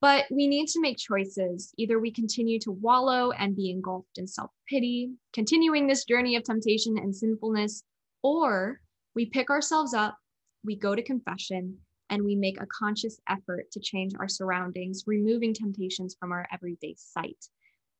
But 0.00 0.24
we 0.30 0.48
need 0.48 0.66
to 0.68 0.80
make 0.80 0.98
choices. 0.98 1.72
Either 1.78 2.00
we 2.00 2.10
continue 2.10 2.58
to 2.60 2.72
wallow 2.72 3.30
and 3.30 3.54
be 3.54 3.70
engulfed 3.70 4.18
in 4.18 4.26
self 4.26 4.50
pity, 4.68 5.12
continuing 5.32 5.86
this 5.86 6.04
journey 6.04 6.34
of 6.34 6.42
temptation 6.42 6.98
and 6.98 7.14
sinfulness, 7.14 7.84
or 8.22 8.80
we 9.14 9.26
pick 9.26 9.48
ourselves 9.48 9.94
up, 9.94 10.18
we 10.64 10.74
go 10.74 10.96
to 10.96 11.02
confession, 11.02 11.78
and 12.10 12.24
we 12.24 12.34
make 12.34 12.60
a 12.60 12.66
conscious 12.66 13.20
effort 13.28 13.70
to 13.70 13.80
change 13.80 14.12
our 14.18 14.28
surroundings, 14.28 15.04
removing 15.06 15.54
temptations 15.54 16.16
from 16.18 16.32
our 16.32 16.46
everyday 16.52 16.94
sight. 16.98 17.46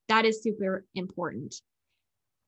That 0.08 0.24
is 0.24 0.42
super 0.42 0.84
important. 0.94 1.54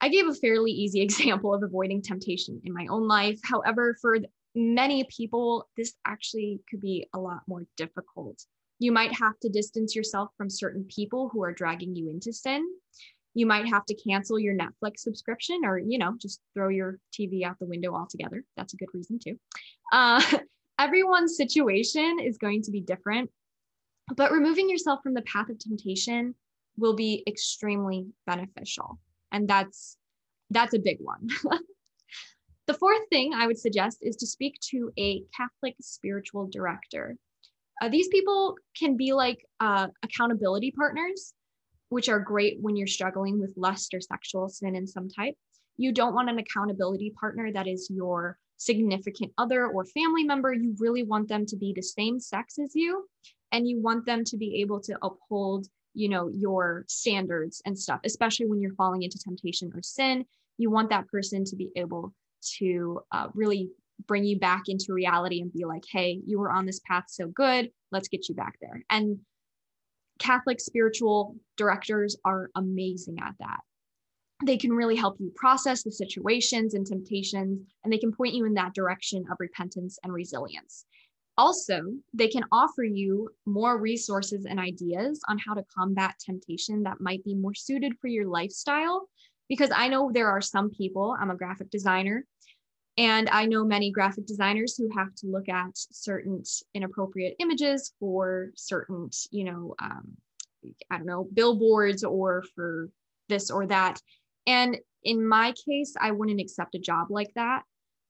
I 0.00 0.08
gave 0.08 0.26
a 0.26 0.34
fairly 0.34 0.70
easy 0.70 1.00
example 1.02 1.54
of 1.54 1.62
avoiding 1.62 2.02
temptation 2.02 2.60
in 2.64 2.72
my 2.72 2.86
own 2.88 3.08
life. 3.08 3.40
However, 3.44 3.96
for 4.00 4.18
many 4.54 5.04
people, 5.04 5.68
this 5.76 5.94
actually 6.06 6.60
could 6.68 6.80
be 6.80 7.08
a 7.14 7.18
lot 7.18 7.40
more 7.46 7.64
difficult. 7.76 8.42
You 8.78 8.92
might 8.92 9.12
have 9.14 9.38
to 9.40 9.48
distance 9.48 9.96
yourself 9.96 10.30
from 10.36 10.50
certain 10.50 10.84
people 10.84 11.30
who 11.32 11.42
are 11.42 11.52
dragging 11.52 11.96
you 11.96 12.10
into 12.10 12.32
sin. 12.32 12.66
You 13.32 13.46
might 13.46 13.68
have 13.68 13.84
to 13.86 13.94
cancel 13.94 14.38
your 14.38 14.54
Netflix 14.54 14.98
subscription 14.98 15.60
or, 15.64 15.78
you 15.78 15.98
know, 15.98 16.14
just 16.18 16.40
throw 16.54 16.68
your 16.68 16.98
TV 17.12 17.42
out 17.42 17.58
the 17.58 17.66
window 17.66 17.94
altogether. 17.94 18.44
That's 18.56 18.74
a 18.74 18.76
good 18.76 18.88
reason 18.94 19.18
too. 19.18 19.38
Uh, 19.92 20.22
everyone's 20.78 21.36
situation 21.36 22.18
is 22.22 22.38
going 22.38 22.62
to 22.62 22.70
be 22.70 22.80
different, 22.80 23.30
but 24.14 24.32
removing 24.32 24.70
yourself 24.70 25.00
from 25.02 25.14
the 25.14 25.22
path 25.22 25.48
of 25.50 25.58
temptation 25.58 26.34
will 26.78 26.94
be 26.94 27.22
extremely 27.26 28.06
beneficial 28.26 28.98
and 29.36 29.46
that's 29.46 29.98
that's 30.50 30.74
a 30.74 30.78
big 30.78 30.98
one. 31.00 31.28
The 32.68 32.74
fourth 32.74 33.08
thing 33.10 33.32
i 33.32 33.46
would 33.46 33.60
suggest 33.60 33.98
is 34.02 34.16
to 34.16 34.26
speak 34.26 34.58
to 34.70 34.90
a 34.98 35.22
catholic 35.36 35.76
spiritual 35.80 36.48
director. 36.50 37.16
Uh, 37.80 37.88
these 37.88 38.08
people 38.08 38.56
can 38.76 38.96
be 38.96 39.12
like 39.12 39.46
uh, 39.60 39.86
accountability 40.02 40.72
partners 40.72 41.32
which 41.90 42.08
are 42.08 42.18
great 42.18 42.58
when 42.60 42.74
you're 42.74 42.88
struggling 42.88 43.38
with 43.38 43.54
lust 43.56 43.94
or 43.94 44.00
sexual 44.00 44.48
sin 44.48 44.74
in 44.74 44.86
some 44.86 45.08
type. 45.08 45.36
You 45.76 45.92
don't 45.92 46.14
want 46.14 46.28
an 46.28 46.40
accountability 46.40 47.14
partner 47.20 47.52
that 47.52 47.68
is 47.68 47.88
your 47.88 48.38
significant 48.56 49.32
other 49.38 49.68
or 49.68 49.84
family 49.84 50.24
member. 50.24 50.52
You 50.52 50.74
really 50.80 51.04
want 51.04 51.28
them 51.28 51.46
to 51.46 51.56
be 51.56 51.72
the 51.72 51.82
same 51.82 52.18
sex 52.18 52.58
as 52.58 52.74
you 52.74 53.06
and 53.52 53.68
you 53.68 53.80
want 53.80 54.06
them 54.06 54.24
to 54.24 54.36
be 54.36 54.60
able 54.62 54.80
to 54.80 54.98
uphold 55.02 55.68
you 55.96 56.08
know 56.08 56.28
your 56.28 56.84
standards 56.88 57.62
and 57.66 57.78
stuff 57.78 58.00
especially 58.04 58.46
when 58.46 58.60
you're 58.60 58.74
falling 58.74 59.02
into 59.02 59.18
temptation 59.18 59.70
or 59.74 59.82
sin 59.82 60.24
you 60.58 60.70
want 60.70 60.90
that 60.90 61.08
person 61.08 61.44
to 61.44 61.56
be 61.56 61.70
able 61.76 62.12
to 62.58 63.00
uh, 63.12 63.28
really 63.34 63.70
bring 64.06 64.24
you 64.24 64.38
back 64.38 64.64
into 64.68 64.92
reality 64.92 65.40
and 65.40 65.52
be 65.52 65.64
like, 65.64 65.84
hey, 65.90 66.20
you 66.26 66.38
were 66.38 66.50
on 66.50 66.66
this 66.66 66.80
path 66.80 67.04
so 67.08 67.26
good, 67.28 67.70
let's 67.92 68.08
get 68.08 68.28
you 68.28 68.34
back 68.34 68.54
there. 68.60 68.82
And 68.90 69.18
Catholic 70.18 70.60
spiritual 70.60 71.36
directors 71.56 72.16
are 72.24 72.50
amazing 72.54 73.18
at 73.20 73.34
that. 73.40 73.60
They 74.44 74.58
can 74.58 74.72
really 74.72 74.96
help 74.96 75.16
you 75.18 75.32
process 75.34 75.82
the 75.82 75.90
situations 75.90 76.74
and 76.74 76.86
temptations, 76.86 77.60
and 77.84 77.92
they 77.92 77.98
can 77.98 78.12
point 78.12 78.34
you 78.34 78.44
in 78.44 78.54
that 78.54 78.74
direction 78.74 79.24
of 79.30 79.38
repentance 79.40 79.98
and 80.02 80.12
resilience. 80.12 80.84
Also, 81.38 81.82
they 82.14 82.28
can 82.28 82.44
offer 82.50 82.82
you 82.82 83.28
more 83.44 83.78
resources 83.78 84.46
and 84.46 84.58
ideas 84.58 85.20
on 85.28 85.38
how 85.38 85.54
to 85.54 85.64
combat 85.76 86.14
temptation 86.18 86.82
that 86.82 87.00
might 87.00 87.22
be 87.24 87.34
more 87.34 87.54
suited 87.54 87.92
for 88.00 88.08
your 88.08 88.26
lifestyle. 88.26 89.08
Because 89.48 89.70
I 89.74 89.88
know 89.88 90.10
there 90.12 90.30
are 90.30 90.40
some 90.40 90.70
people, 90.70 91.16
I'm 91.20 91.30
a 91.30 91.36
graphic 91.36 91.70
designer, 91.70 92.24
and 92.98 93.28
I 93.28 93.44
know 93.46 93.64
many 93.64 93.90
graphic 93.90 94.26
designers 94.26 94.76
who 94.76 94.88
have 94.96 95.14
to 95.16 95.26
look 95.26 95.48
at 95.48 95.70
certain 95.74 96.42
inappropriate 96.74 97.36
images 97.38 97.92
for 98.00 98.50
certain, 98.56 99.10
you 99.30 99.44
know, 99.44 99.74
um, 99.80 100.16
I 100.90 100.96
don't 100.96 101.06
know, 101.06 101.28
billboards 101.32 102.02
or 102.02 102.42
for 102.54 102.88
this 103.28 103.50
or 103.50 103.66
that. 103.66 104.00
And 104.46 104.78
in 105.04 105.26
my 105.26 105.52
case, 105.52 105.94
I 106.00 106.12
wouldn't 106.12 106.40
accept 106.40 106.74
a 106.74 106.80
job 106.80 107.08
like 107.10 107.32
that. 107.34 107.62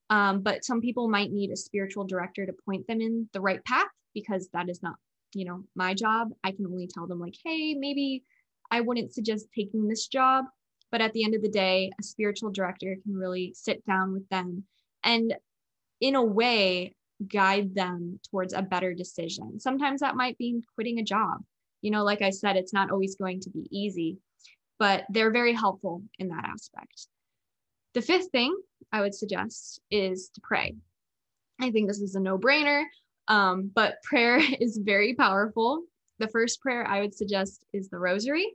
Um, 0.09 0.41
but 0.41 0.63
some 0.63 0.81
people 0.81 1.09
might 1.09 1.31
need 1.31 1.51
a 1.51 1.57
spiritual 1.57 2.05
director 2.05 2.45
to 2.45 2.53
point 2.65 2.87
them 2.87 3.01
in 3.01 3.29
the 3.33 3.41
right 3.41 3.63
path 3.65 3.87
because 4.13 4.47
that 4.53 4.69
is 4.69 4.81
not, 4.81 4.95
you 5.33 5.45
know, 5.45 5.63
my 5.75 5.93
job. 5.93 6.29
I 6.43 6.51
can 6.51 6.65
only 6.65 6.87
tell 6.87 7.07
them, 7.07 7.19
like, 7.19 7.35
hey, 7.43 7.73
maybe 7.73 8.23
I 8.71 8.81
wouldn't 8.81 9.13
suggest 9.13 9.47
taking 9.53 9.87
this 9.87 10.07
job. 10.07 10.45
But 10.91 11.01
at 11.01 11.11
the 11.11 11.25
end 11.25 11.35
of 11.35 11.41
the 11.41 11.49
day, 11.49 11.91
a 11.99 12.03
spiritual 12.03 12.51
director 12.51 12.95
can 13.03 13.15
really 13.15 13.53
sit 13.53 13.85
down 13.85 14.13
with 14.13 14.27
them 14.29 14.63
and 15.03 15.35
in 15.99 16.15
a 16.15 16.23
way 16.23 16.95
guide 17.27 17.75
them 17.75 18.19
towards 18.29 18.53
a 18.53 18.61
better 18.61 18.93
decision. 18.93 19.59
Sometimes 19.59 20.01
that 20.01 20.15
might 20.15 20.37
be 20.37 20.61
quitting 20.75 20.99
a 20.99 21.03
job. 21.03 21.43
You 21.81 21.91
know, 21.91 22.03
like 22.03 22.21
I 22.21 22.29
said, 22.29 22.55
it's 22.55 22.73
not 22.73 22.91
always 22.91 23.15
going 23.15 23.41
to 23.41 23.49
be 23.49 23.67
easy, 23.71 24.17
but 24.79 25.05
they're 25.09 25.31
very 25.31 25.53
helpful 25.53 26.03
in 26.19 26.29
that 26.29 26.45
aspect. 26.45 27.07
The 27.93 28.01
fifth 28.01 28.29
thing 28.31 28.55
I 28.91 29.01
would 29.01 29.15
suggest 29.15 29.81
is 29.91 30.29
to 30.35 30.41
pray. 30.41 30.75
I 31.59 31.71
think 31.71 31.87
this 31.87 32.01
is 32.01 32.15
a 32.15 32.19
no 32.19 32.37
brainer, 32.37 32.83
um, 33.27 33.71
but 33.73 34.01
prayer 34.03 34.39
is 34.59 34.77
very 34.77 35.13
powerful. 35.13 35.83
The 36.19 36.27
first 36.27 36.61
prayer 36.61 36.87
I 36.87 37.01
would 37.01 37.13
suggest 37.13 37.65
is 37.73 37.89
the 37.89 37.99
rosary. 37.99 38.47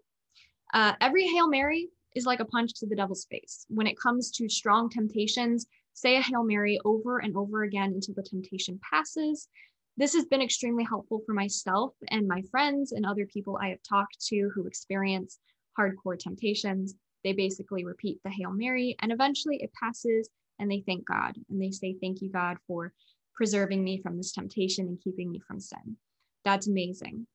Uh, 0.74 0.94
every 1.00 1.26
Hail 1.26 1.48
Mary 1.48 1.88
is 2.14 2.26
like 2.26 2.40
a 2.40 2.44
punch 2.44 2.74
to 2.74 2.86
the 2.86 2.96
devil's 2.96 3.26
face. 3.30 3.66
When 3.68 3.86
it 3.86 3.98
comes 3.98 4.30
to 4.32 4.48
strong 4.48 4.90
temptations, 4.90 5.66
Say 5.94 6.16
a 6.16 6.22
Hail 6.22 6.42
Mary 6.42 6.80
over 6.84 7.18
and 7.18 7.36
over 7.36 7.62
again 7.62 7.92
until 7.92 8.14
the 8.14 8.22
temptation 8.22 8.80
passes. 8.90 9.48
This 9.96 10.14
has 10.14 10.24
been 10.24 10.40
extremely 10.40 10.84
helpful 10.84 11.20
for 11.26 11.34
myself 11.34 11.94
and 12.08 12.26
my 12.26 12.42
friends 12.50 12.92
and 12.92 13.04
other 13.04 13.26
people 13.26 13.58
I 13.60 13.68
have 13.68 13.82
talked 13.82 14.18
to 14.28 14.50
who 14.54 14.66
experience 14.66 15.38
hardcore 15.78 16.18
temptations. 16.18 16.94
They 17.24 17.32
basically 17.32 17.84
repeat 17.84 18.18
the 18.24 18.30
Hail 18.30 18.50
Mary 18.50 18.96
and 19.00 19.12
eventually 19.12 19.56
it 19.62 19.70
passes 19.80 20.28
and 20.58 20.70
they 20.70 20.82
thank 20.86 21.06
God 21.06 21.36
and 21.50 21.60
they 21.60 21.70
say, 21.70 21.96
Thank 22.00 22.22
you, 22.22 22.30
God, 22.30 22.58
for 22.66 22.92
preserving 23.34 23.82
me 23.82 24.00
from 24.02 24.16
this 24.16 24.32
temptation 24.32 24.86
and 24.86 25.00
keeping 25.02 25.30
me 25.30 25.40
from 25.46 25.60
sin. 25.60 25.96
That's 26.44 26.66
amazing. 26.66 27.26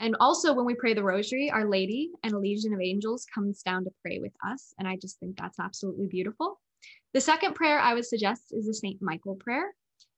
And 0.00 0.16
also, 0.20 0.52
when 0.52 0.64
we 0.64 0.74
pray 0.74 0.94
the 0.94 1.02
rosary, 1.02 1.50
Our 1.50 1.68
Lady 1.68 2.10
and 2.22 2.32
a 2.32 2.38
legion 2.38 2.72
of 2.72 2.80
angels 2.80 3.26
comes 3.34 3.62
down 3.62 3.84
to 3.84 3.90
pray 4.02 4.20
with 4.20 4.32
us. 4.46 4.72
And 4.78 4.86
I 4.86 4.96
just 4.96 5.18
think 5.18 5.36
that's 5.36 5.58
absolutely 5.58 6.06
beautiful. 6.06 6.60
The 7.14 7.20
second 7.20 7.54
prayer 7.54 7.80
I 7.80 7.94
would 7.94 8.06
suggest 8.06 8.52
is 8.52 8.66
the 8.66 8.74
St. 8.74 9.02
Michael 9.02 9.34
prayer. 9.34 9.74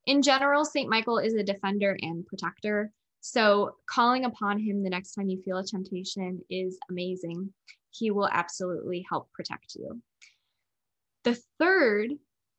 In 0.07 0.23
general, 0.23 0.65
St. 0.65 0.89
Michael 0.89 1.19
is 1.19 1.35
a 1.35 1.43
defender 1.43 1.97
and 2.03 2.27
protector. 2.27 2.93
So, 3.23 3.77
calling 3.89 4.25
upon 4.25 4.59
him 4.59 4.83
the 4.83 4.91
next 4.91 5.13
time 5.13 5.29
you 5.29 5.43
feel 5.43 5.59
a 5.59 5.65
temptation 5.65 6.41
is 6.51 6.79
amazing. 6.91 7.53
He 7.91 8.11
will 8.11 8.29
absolutely 8.31 9.05
help 9.09 9.31
protect 9.33 9.75
you. 9.75 10.01
The 11.25 11.39
third 11.59 12.13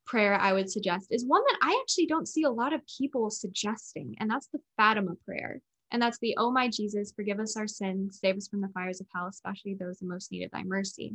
prayer 0.06 0.34
I 0.34 0.52
would 0.52 0.70
suggest 0.70 1.08
is 1.10 1.24
one 1.24 1.42
that 1.46 1.58
I 1.62 1.78
actually 1.82 2.06
don't 2.06 2.28
see 2.28 2.42
a 2.42 2.50
lot 2.50 2.72
of 2.72 2.80
people 2.86 3.30
suggesting, 3.30 4.14
and 4.18 4.30
that's 4.30 4.48
the 4.48 4.60
Fatima 4.76 5.14
prayer. 5.24 5.60
And 5.90 6.00
that's 6.00 6.18
the, 6.18 6.34
Oh 6.38 6.50
my 6.50 6.68
Jesus, 6.68 7.12
forgive 7.14 7.38
us 7.38 7.56
our 7.56 7.66
sins, 7.66 8.18
save 8.20 8.36
us 8.36 8.48
from 8.48 8.62
the 8.62 8.68
fires 8.68 9.00
of 9.00 9.06
hell, 9.14 9.26
especially 9.26 9.74
those 9.74 10.00
in 10.00 10.08
most 10.08 10.32
need 10.32 10.44
of 10.44 10.50
thy 10.50 10.62
mercy. 10.64 11.14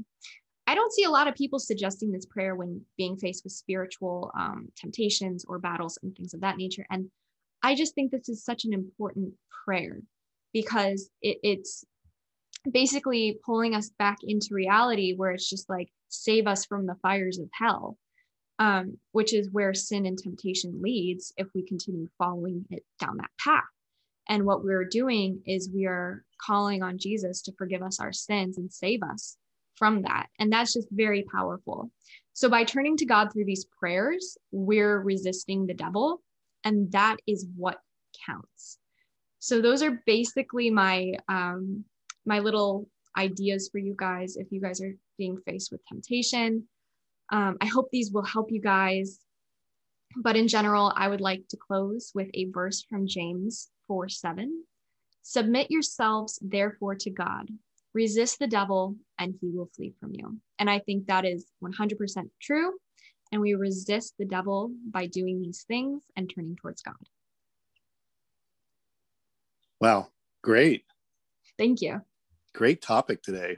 I 0.67 0.75
don't 0.75 0.93
see 0.93 1.03
a 1.03 1.09
lot 1.09 1.27
of 1.27 1.35
people 1.35 1.59
suggesting 1.59 2.11
this 2.11 2.25
prayer 2.25 2.55
when 2.55 2.81
being 2.97 3.17
faced 3.17 3.43
with 3.43 3.53
spiritual 3.53 4.31
um, 4.37 4.67
temptations 4.75 5.45
or 5.47 5.59
battles 5.59 5.97
and 6.03 6.15
things 6.15 6.33
of 6.33 6.41
that 6.41 6.57
nature. 6.57 6.85
And 6.91 7.09
I 7.63 7.73
just 7.73 7.95
think 7.95 8.11
this 8.11 8.29
is 8.29 8.43
such 8.43 8.65
an 8.65 8.73
important 8.73 9.33
prayer 9.65 10.01
because 10.53 11.09
it, 11.21 11.37
it's 11.41 11.85
basically 12.71 13.39
pulling 13.45 13.75
us 13.75 13.89
back 13.97 14.17
into 14.23 14.53
reality 14.53 15.13
where 15.15 15.31
it's 15.31 15.49
just 15.49 15.69
like, 15.69 15.89
save 16.09 16.47
us 16.47 16.65
from 16.65 16.85
the 16.85 16.95
fires 17.01 17.37
of 17.39 17.49
hell, 17.51 17.97
um, 18.59 18.97
which 19.11 19.33
is 19.33 19.49
where 19.51 19.73
sin 19.73 20.05
and 20.05 20.17
temptation 20.17 20.81
leads 20.81 21.33
if 21.37 21.47
we 21.53 21.63
continue 21.63 22.07
following 22.17 22.65
it 22.69 22.83
down 22.99 23.17
that 23.17 23.29
path. 23.39 23.63
And 24.29 24.45
what 24.45 24.63
we're 24.63 24.85
doing 24.85 25.41
is 25.45 25.69
we 25.73 25.85
are 25.85 26.23
calling 26.41 26.83
on 26.83 26.97
Jesus 26.97 27.41
to 27.43 27.53
forgive 27.57 27.81
us 27.81 27.99
our 27.99 28.13
sins 28.13 28.57
and 28.57 28.71
save 28.71 29.01
us 29.03 29.37
from 29.75 30.01
that. 30.03 30.27
And 30.39 30.51
that's 30.51 30.73
just 30.73 30.87
very 30.91 31.23
powerful. 31.23 31.91
So 32.33 32.49
by 32.49 32.63
turning 32.63 32.97
to 32.97 33.05
God 33.05 33.31
through 33.31 33.45
these 33.45 33.65
prayers, 33.79 34.37
we're 34.51 34.99
resisting 34.99 35.65
the 35.65 35.73
devil. 35.73 36.21
And 36.63 36.91
that 36.91 37.17
is 37.25 37.45
what 37.55 37.79
counts. 38.25 38.79
So 39.39 39.61
those 39.61 39.81
are 39.81 40.01
basically 40.05 40.69
my 40.69 41.13
um, 41.29 41.85
my 42.27 42.39
little 42.39 42.87
ideas 43.17 43.69
for 43.71 43.79
you 43.79 43.95
guys 43.97 44.35
if 44.35 44.51
you 44.51 44.61
guys 44.61 44.81
are 44.81 44.93
being 45.17 45.37
faced 45.45 45.71
with 45.71 45.85
temptation. 45.87 46.67
Um, 47.31 47.57
I 47.59 47.65
hope 47.65 47.89
these 47.91 48.11
will 48.11 48.23
help 48.23 48.51
you 48.51 48.61
guys. 48.61 49.19
But 50.15 50.35
in 50.35 50.47
general, 50.47 50.93
I 50.95 51.07
would 51.07 51.21
like 51.21 51.47
to 51.49 51.57
close 51.57 52.11
with 52.13 52.29
a 52.33 52.45
verse 52.51 52.85
from 52.89 53.07
James 53.07 53.69
4 53.87 54.09
7. 54.09 54.63
Submit 55.23 55.71
yourselves, 55.71 56.39
therefore, 56.41 56.95
to 56.95 57.09
God 57.09 57.49
resist 57.97 58.37
the 58.37 58.47
devil 58.47 58.95
and 59.17 59.33
he 59.41 59.49
will 59.49 59.69
flee 59.75 59.93
from 59.99 60.11
you. 60.13 60.37
And 60.59 60.69
I 60.69 60.79
think 60.79 61.07
that 61.07 61.25
is 61.25 61.47
100% 61.63 62.29
true. 62.39 62.73
And 63.31 63.41
we 63.41 63.55
resist 63.55 64.13
the 64.17 64.25
devil 64.25 64.71
by 64.91 65.07
doing 65.07 65.41
these 65.41 65.65
things 65.67 66.03
and 66.15 66.31
turning 66.33 66.55
towards 66.55 66.83
God. 66.83 66.95
Wow, 69.81 70.09
great. 70.43 70.85
Thank 71.57 71.81
you. 71.81 72.01
Great 72.57 72.81
topic 72.81 73.21
today. 73.21 73.55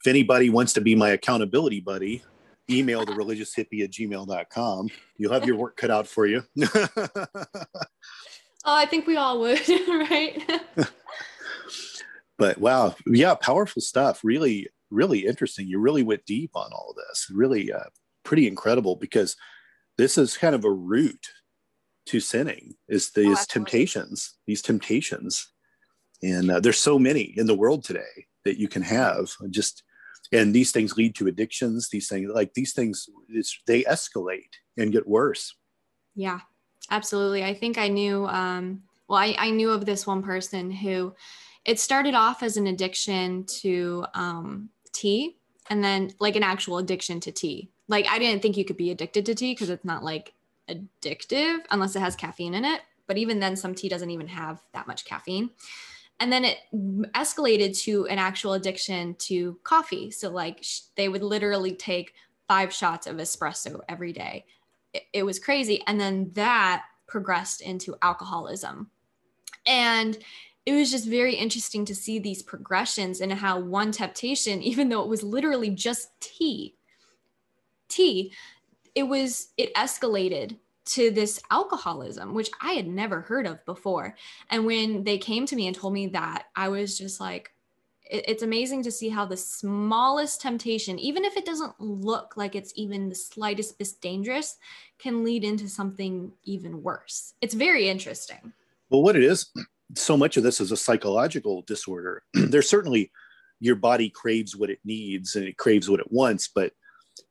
If 0.00 0.08
anybody 0.08 0.50
wants 0.50 0.72
to 0.72 0.80
be 0.80 0.96
my 0.96 1.10
accountability 1.10 1.78
buddy, 1.78 2.24
email 2.68 3.04
the 3.04 3.12
religioushippie 3.12 3.84
at 3.84 3.92
gmail.com. 3.92 4.88
You'll 5.16 5.32
have 5.32 5.46
your 5.46 5.54
work 5.54 5.76
cut 5.76 5.88
out 5.88 6.08
for 6.08 6.26
you. 6.26 6.42
oh, 6.74 6.96
I 8.66 8.84
think 8.86 9.06
we 9.06 9.16
all 9.16 9.38
would, 9.38 9.60
right? 9.88 10.42
but 12.36 12.58
wow, 12.58 12.96
yeah, 13.06 13.36
powerful 13.36 13.80
stuff. 13.80 14.22
Really, 14.24 14.66
really 14.90 15.24
interesting. 15.24 15.68
You 15.68 15.78
really 15.78 16.02
went 16.02 16.26
deep 16.26 16.50
on 16.56 16.72
all 16.72 16.90
of 16.90 16.96
this. 16.96 17.28
Really, 17.32 17.72
uh, 17.72 17.84
pretty 18.24 18.48
incredible 18.48 18.96
because 18.96 19.36
this 19.98 20.18
is 20.18 20.36
kind 20.36 20.56
of 20.56 20.64
a 20.64 20.72
route 20.72 21.28
to 22.06 22.18
sinning 22.18 22.74
is 22.88 23.12
these 23.12 23.38
oh, 23.38 23.44
temptations, 23.48 24.34
these 24.48 24.62
temptations, 24.62 25.51
and 26.22 26.50
uh, 26.50 26.60
there's 26.60 26.78
so 26.78 26.98
many 26.98 27.34
in 27.36 27.46
the 27.46 27.54
world 27.54 27.84
today 27.84 28.26
that 28.44 28.58
you 28.58 28.68
can 28.68 28.82
have. 28.82 29.30
Just 29.50 29.82
and 30.32 30.54
these 30.54 30.72
things 30.72 30.96
lead 30.96 31.14
to 31.16 31.26
addictions. 31.26 31.88
These 31.90 32.08
things 32.08 32.30
like 32.32 32.54
these 32.54 32.72
things, 32.72 33.08
they 33.66 33.82
escalate 33.84 34.54
and 34.76 34.92
get 34.92 35.06
worse. 35.06 35.54
Yeah, 36.14 36.40
absolutely. 36.90 37.44
I 37.44 37.54
think 37.54 37.78
I 37.78 37.88
knew. 37.88 38.26
Um, 38.26 38.82
well, 39.08 39.18
I, 39.18 39.34
I 39.38 39.50
knew 39.50 39.70
of 39.70 39.84
this 39.84 40.06
one 40.06 40.22
person 40.22 40.70
who 40.70 41.14
it 41.64 41.78
started 41.78 42.14
off 42.14 42.42
as 42.42 42.56
an 42.56 42.66
addiction 42.66 43.44
to 43.44 44.06
um, 44.14 44.70
tea 44.92 45.36
and 45.68 45.84
then 45.84 46.12
like 46.18 46.36
an 46.36 46.42
actual 46.42 46.78
addiction 46.78 47.20
to 47.20 47.32
tea. 47.32 47.70
Like 47.88 48.06
I 48.08 48.18
didn't 48.18 48.42
think 48.42 48.56
you 48.56 48.64
could 48.64 48.76
be 48.76 48.90
addicted 48.90 49.26
to 49.26 49.34
tea 49.34 49.52
because 49.52 49.70
it's 49.70 49.84
not 49.84 50.02
like 50.02 50.32
addictive 50.68 51.58
unless 51.70 51.94
it 51.94 52.00
has 52.00 52.16
caffeine 52.16 52.54
in 52.54 52.64
it. 52.64 52.80
But 53.06 53.18
even 53.18 53.40
then, 53.40 53.56
some 53.56 53.74
tea 53.74 53.88
doesn't 53.88 54.10
even 54.10 54.28
have 54.28 54.62
that 54.72 54.86
much 54.86 55.04
caffeine. 55.04 55.50
And 56.22 56.32
then 56.32 56.44
it 56.44 56.58
escalated 57.16 57.76
to 57.82 58.06
an 58.06 58.20
actual 58.20 58.52
addiction 58.52 59.16
to 59.16 59.58
coffee. 59.64 60.12
So, 60.12 60.30
like, 60.30 60.62
sh- 60.62 60.82
they 60.94 61.08
would 61.08 61.24
literally 61.24 61.74
take 61.74 62.14
five 62.46 62.72
shots 62.72 63.08
of 63.08 63.16
espresso 63.16 63.80
every 63.88 64.12
day. 64.12 64.44
It, 64.94 65.02
it 65.12 65.22
was 65.24 65.40
crazy. 65.40 65.82
And 65.88 66.00
then 66.00 66.30
that 66.34 66.84
progressed 67.08 67.60
into 67.60 67.96
alcoholism. 68.02 68.88
And 69.66 70.16
it 70.64 70.74
was 70.74 70.92
just 70.92 71.08
very 71.08 71.34
interesting 71.34 71.84
to 71.86 71.94
see 71.94 72.20
these 72.20 72.40
progressions 72.40 73.20
and 73.20 73.32
how 73.32 73.58
one 73.58 73.90
temptation, 73.90 74.62
even 74.62 74.88
though 74.90 75.02
it 75.02 75.08
was 75.08 75.24
literally 75.24 75.70
just 75.70 76.08
tea, 76.20 76.76
tea, 77.88 78.32
it 78.94 79.02
was 79.02 79.48
it 79.56 79.74
escalated 79.74 80.58
to 80.84 81.10
this 81.10 81.40
alcoholism, 81.50 82.34
which 82.34 82.50
I 82.60 82.72
had 82.72 82.86
never 82.86 83.20
heard 83.20 83.46
of 83.46 83.64
before. 83.64 84.16
And 84.50 84.66
when 84.66 85.04
they 85.04 85.18
came 85.18 85.46
to 85.46 85.56
me 85.56 85.66
and 85.66 85.76
told 85.76 85.92
me 85.92 86.08
that, 86.08 86.46
I 86.56 86.68
was 86.68 86.98
just 86.98 87.20
like, 87.20 87.52
it's 88.10 88.42
amazing 88.42 88.82
to 88.82 88.90
see 88.90 89.08
how 89.08 89.24
the 89.24 89.36
smallest 89.36 90.40
temptation, 90.40 90.98
even 90.98 91.24
if 91.24 91.36
it 91.36 91.46
doesn't 91.46 91.80
look 91.80 92.36
like 92.36 92.54
it's 92.54 92.72
even 92.76 93.08
the 93.08 93.14
slightest 93.14 93.78
bit 93.78 93.88
dangerous, 94.02 94.58
can 94.98 95.24
lead 95.24 95.44
into 95.44 95.68
something 95.68 96.30
even 96.44 96.82
worse. 96.82 97.34
It's 97.40 97.54
very 97.54 97.88
interesting. 97.88 98.52
Well, 98.90 99.02
what 99.02 99.16
it 99.16 99.22
is, 99.22 99.50
so 99.94 100.16
much 100.16 100.36
of 100.36 100.42
this 100.42 100.60
is 100.60 100.72
a 100.72 100.76
psychological 100.76 101.62
disorder. 101.62 102.22
There's 102.34 102.68
certainly 102.68 103.10
your 103.60 103.76
body 103.76 104.10
craves 104.10 104.56
what 104.56 104.70
it 104.70 104.80
needs 104.84 105.36
and 105.36 105.46
it 105.46 105.56
craves 105.56 105.88
what 105.88 106.00
it 106.00 106.10
wants, 106.10 106.50
but 106.52 106.72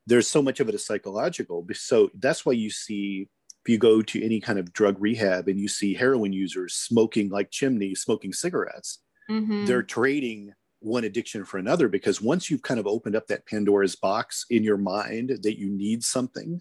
there's 0.08 0.28
so 0.28 0.42
much 0.42 0.60
of 0.60 0.70
it 0.70 0.76
is 0.76 0.86
psychological. 0.86 1.66
So 1.74 2.10
that's 2.16 2.46
why 2.46 2.54
you 2.54 2.70
see 2.70 3.28
if 3.64 3.70
you 3.72 3.78
go 3.78 4.02
to 4.02 4.24
any 4.24 4.40
kind 4.40 4.58
of 4.58 4.74
drug 4.74 4.96
rehab 5.00 5.48
and 5.48 5.60
you 5.60 5.68
see 5.68 5.94
heroin 5.94 6.34
users 6.34 6.74
smoking 6.74 7.30
like 7.30 7.52
chimneys, 7.52 8.02
smoking 8.02 8.34
cigarettes, 8.34 9.00
mm-hmm. 9.30 9.66
they're 9.66 9.84
trading 9.84 10.52
one 10.80 11.04
addiction 11.04 11.46
for 11.46 11.60
another 11.60 11.88
because 11.88 12.22
once 12.22 12.50
you've 12.50 12.64
kind 12.64 12.80
of 12.80 12.88
opened 12.88 13.16
up 13.16 13.28
that 13.28 13.46
Pandora's 13.46 13.96
box 13.96 14.46
in 14.50 14.64
your 14.64 14.78
mind 14.78 15.40
that 15.44 15.60
you 15.60 15.70
need 15.70 16.04
something, 16.04 16.60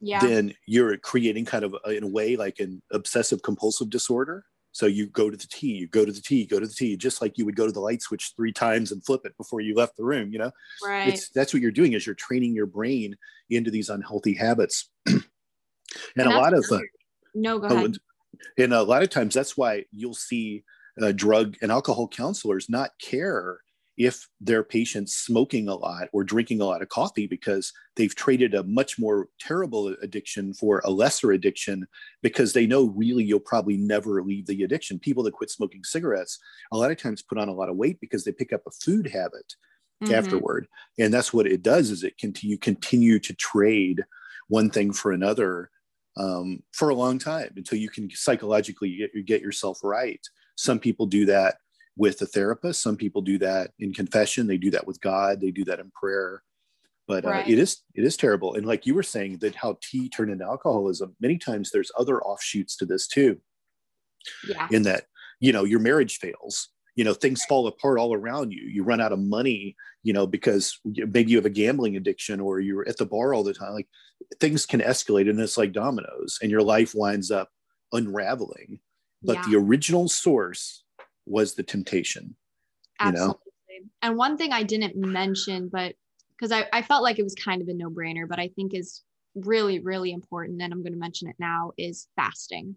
yeah. 0.00 0.20
then 0.20 0.54
you're 0.66 0.96
creating 0.98 1.44
kind 1.44 1.64
of 1.64 1.74
a, 1.84 1.90
in 1.90 2.04
a 2.04 2.08
way 2.08 2.36
like 2.36 2.60
an 2.60 2.80
obsessive 2.92 3.42
compulsive 3.42 3.90
disorder. 3.90 4.44
So 4.70 4.86
you 4.86 5.06
go 5.06 5.28
to 5.28 5.36
the 5.36 5.46
tea, 5.48 5.72
you 5.72 5.88
go 5.88 6.04
to 6.04 6.12
the 6.12 6.20
tea, 6.20 6.46
go 6.46 6.60
to 6.60 6.66
the 6.66 6.72
tea, 6.72 6.96
just 6.96 7.20
like 7.20 7.36
you 7.36 7.44
would 7.46 7.56
go 7.56 7.66
to 7.66 7.72
the 7.72 7.80
light 7.80 8.00
switch 8.00 8.32
three 8.36 8.52
times 8.52 8.92
and 8.92 9.04
flip 9.04 9.22
it 9.24 9.36
before 9.36 9.60
you 9.60 9.74
left 9.74 9.96
the 9.96 10.04
room. 10.04 10.30
You 10.30 10.38
know, 10.38 10.50
right? 10.84 11.08
It's 11.08 11.30
that's 11.30 11.52
what 11.52 11.62
you're 11.62 11.72
doing 11.72 11.94
is 11.94 12.06
you're 12.06 12.14
training 12.14 12.54
your 12.54 12.66
brain 12.66 13.16
into 13.50 13.72
these 13.72 13.88
unhealthy 13.88 14.34
habits. 14.34 14.88
and, 16.16 16.26
and 16.26 16.34
a 16.34 16.38
lot 16.38 16.54
of 16.54 16.64
uh, 16.70 16.78
no, 17.34 17.58
go 17.58 17.68
ahead. 17.68 17.96
And 18.56 18.72
a 18.72 18.82
lot 18.82 19.02
of 19.02 19.10
times 19.10 19.34
that's 19.34 19.56
why 19.56 19.84
you'll 19.92 20.14
see 20.14 20.64
uh, 21.00 21.12
drug 21.12 21.56
and 21.62 21.70
alcohol 21.70 22.08
counselors 22.08 22.68
not 22.68 22.90
care 23.00 23.60
if 23.98 24.28
their 24.40 24.62
patients 24.62 25.16
smoking 25.16 25.68
a 25.68 25.74
lot 25.74 26.08
or 26.12 26.22
drinking 26.22 26.60
a 26.60 26.64
lot 26.64 26.82
of 26.82 26.88
coffee 26.88 27.26
because 27.26 27.72
they've 27.96 28.14
traded 28.14 28.54
a 28.54 28.62
much 28.62 28.96
more 28.96 29.28
terrible 29.40 29.88
addiction 30.02 30.54
for 30.54 30.80
a 30.84 30.90
lesser 30.90 31.32
addiction 31.32 31.84
because 32.22 32.52
they 32.52 32.64
know 32.64 32.86
really 32.96 33.24
you'll 33.24 33.40
probably 33.40 33.76
never 33.76 34.22
leave 34.22 34.46
the 34.46 34.62
addiction 34.62 35.00
people 35.00 35.24
that 35.24 35.34
quit 35.34 35.50
smoking 35.50 35.82
cigarettes 35.82 36.38
a 36.70 36.76
lot 36.76 36.92
of 36.92 36.96
times 36.96 37.22
put 37.22 37.38
on 37.38 37.48
a 37.48 37.54
lot 37.54 37.68
of 37.68 37.76
weight 37.76 37.98
because 38.00 38.22
they 38.22 38.30
pick 38.30 38.52
up 38.52 38.62
a 38.68 38.70
food 38.70 39.08
habit 39.08 39.54
mm-hmm. 40.02 40.14
afterward 40.14 40.68
and 40.98 41.12
that's 41.12 41.32
what 41.32 41.46
it 41.46 41.62
does 41.62 41.90
is 41.90 42.04
it 42.04 42.16
continue 42.18 42.56
continue 42.56 43.18
to 43.18 43.34
trade 43.34 44.04
one 44.46 44.70
thing 44.70 44.92
for 44.92 45.10
another 45.10 45.70
um, 46.18 46.62
for 46.72 46.90
a 46.90 46.94
long 46.94 47.18
time 47.18 47.52
until 47.56 47.78
you 47.78 47.88
can 47.88 48.10
psychologically 48.10 48.96
get, 48.96 49.26
get 49.26 49.40
yourself 49.40 49.80
right 49.82 50.20
some 50.58 50.80
people 50.80 51.06
do 51.06 51.24
that 51.26 51.58
with 51.96 52.20
a 52.20 52.26
therapist. 52.26 52.82
Some 52.82 52.96
people 52.96 53.22
do 53.22 53.38
that 53.38 53.70
in 53.78 53.94
confession. 53.94 54.46
They 54.46 54.58
do 54.58 54.70
that 54.72 54.86
with 54.86 55.00
God. 55.00 55.40
They 55.40 55.52
do 55.52 55.64
that 55.64 55.78
in 55.78 55.90
prayer. 55.92 56.42
But 57.06 57.24
uh, 57.24 57.44
it 57.46 57.58
is 57.58 57.78
it 57.94 58.04
is 58.04 58.16
terrible. 58.16 58.54
And 58.54 58.66
like 58.66 58.84
you 58.84 58.94
were 58.94 59.04
saying, 59.04 59.38
that 59.38 59.54
how 59.54 59.78
tea 59.80 60.10
turned 60.10 60.30
into 60.30 60.44
alcoholism. 60.44 61.16
Many 61.20 61.38
times 61.38 61.70
there's 61.70 61.92
other 61.96 62.20
offshoots 62.20 62.76
to 62.78 62.86
this 62.86 63.06
too. 63.06 63.40
Yeah. 64.46 64.68
In 64.70 64.82
that 64.82 65.04
you 65.40 65.52
know 65.52 65.64
your 65.64 65.80
marriage 65.80 66.18
fails. 66.18 66.68
You 66.98 67.04
know 67.04 67.14
things 67.14 67.44
fall 67.44 67.66
apart 67.68 67.98
all 67.98 68.12
around 68.12 68.50
you. 68.52 68.62
You 68.66 68.82
run 68.82 69.00
out 69.00 69.12
of 69.12 69.20
money. 69.20 69.76
You 70.02 70.12
know 70.12 70.26
because 70.26 70.78
maybe 70.84 71.30
you 71.30 71.36
have 71.36 71.46
a 71.46 71.50
gambling 71.50 71.96
addiction 71.96 72.40
or 72.40 72.58
you're 72.60 72.88
at 72.88 72.96
the 72.96 73.06
bar 73.06 73.32
all 73.32 73.44
the 73.44 73.54
time. 73.54 73.72
Like 73.72 73.88
things 74.40 74.66
can 74.66 74.80
escalate 74.80 75.30
and 75.30 75.38
it's 75.38 75.56
like 75.56 75.72
dominoes, 75.72 76.38
and 76.42 76.50
your 76.50 76.62
life 76.62 76.94
winds 76.94 77.30
up 77.30 77.50
unraveling. 77.92 78.80
But 79.22 79.36
yeah. 79.36 79.44
the 79.48 79.56
original 79.56 80.08
source 80.08 80.82
was 81.24 81.54
the 81.54 81.62
temptation. 81.62 82.34
Absolutely. 82.98 83.36
You 83.68 83.80
know? 83.80 83.88
And 84.02 84.16
one 84.16 84.36
thing 84.36 84.52
I 84.52 84.64
didn't 84.64 84.96
mention, 84.96 85.68
but 85.68 85.94
because 86.30 86.52
I, 86.52 86.66
I 86.72 86.82
felt 86.82 87.02
like 87.02 87.18
it 87.18 87.24
was 87.24 87.34
kind 87.34 87.62
of 87.62 87.68
a 87.68 87.74
no 87.74 87.90
brainer, 87.90 88.28
but 88.28 88.38
I 88.38 88.48
think 88.48 88.74
is 88.74 89.02
really, 89.34 89.80
really 89.80 90.12
important, 90.12 90.62
and 90.62 90.72
I'm 90.72 90.82
going 90.82 90.92
to 90.92 90.98
mention 90.98 91.28
it 91.28 91.36
now, 91.38 91.72
is 91.76 92.08
fasting. 92.16 92.76